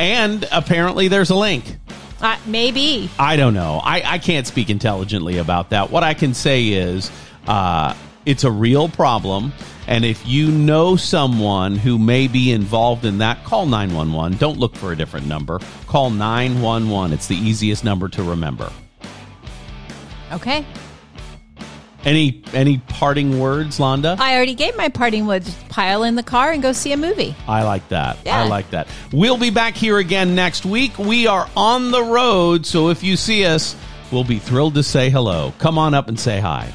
and 0.00 0.48
apparently 0.50 1.06
there's 1.06 1.30
a 1.30 1.36
link. 1.36 1.78
Uh, 2.24 2.38
maybe. 2.46 3.10
I 3.18 3.36
don't 3.36 3.54
know. 3.54 3.80
I, 3.84 4.02
I 4.04 4.18
can't 4.18 4.46
speak 4.46 4.70
intelligently 4.70 5.38
about 5.38 5.70
that. 5.70 5.90
What 5.90 6.02
I 6.02 6.14
can 6.14 6.32
say 6.34 6.68
is 6.68 7.10
uh, 7.46 7.94
it's 8.24 8.44
a 8.44 8.50
real 8.50 8.88
problem. 8.88 9.52
And 9.86 10.04
if 10.04 10.26
you 10.26 10.50
know 10.50 10.96
someone 10.96 11.76
who 11.76 11.98
may 11.98 12.26
be 12.26 12.50
involved 12.50 13.04
in 13.04 13.18
that, 13.18 13.44
call 13.44 13.66
911. 13.66 14.38
Don't 14.38 14.58
look 14.58 14.74
for 14.74 14.92
a 14.92 14.96
different 14.96 15.26
number. 15.26 15.60
Call 15.86 16.08
911. 16.08 17.12
It's 17.12 17.26
the 17.26 17.36
easiest 17.36 17.84
number 17.84 18.08
to 18.08 18.22
remember. 18.22 18.72
Okay. 20.32 20.64
Any 22.04 22.42
any 22.52 22.78
parting 22.78 23.40
words, 23.40 23.78
Londa? 23.78 24.18
I 24.18 24.36
already 24.36 24.54
gave 24.54 24.76
my 24.76 24.88
parting 24.90 25.26
words. 25.26 25.54
Pile 25.70 26.02
in 26.02 26.16
the 26.16 26.22
car 26.22 26.52
and 26.52 26.62
go 26.62 26.72
see 26.72 26.92
a 26.92 26.96
movie. 26.96 27.34
I 27.48 27.62
like 27.62 27.88
that. 27.88 28.18
Yeah. 28.24 28.42
I 28.42 28.46
like 28.46 28.70
that. 28.70 28.88
We'll 29.12 29.38
be 29.38 29.50
back 29.50 29.74
here 29.74 29.98
again 29.98 30.34
next 30.34 30.66
week. 30.66 30.98
We 30.98 31.26
are 31.26 31.48
on 31.56 31.90
the 31.90 32.02
road, 32.02 32.66
so 32.66 32.90
if 32.90 33.02
you 33.02 33.16
see 33.16 33.46
us, 33.46 33.74
we'll 34.12 34.24
be 34.24 34.38
thrilled 34.38 34.74
to 34.74 34.82
say 34.82 35.08
hello. 35.08 35.54
Come 35.58 35.78
on 35.78 35.94
up 35.94 36.08
and 36.08 36.20
say 36.20 36.40
hi. 36.40 36.72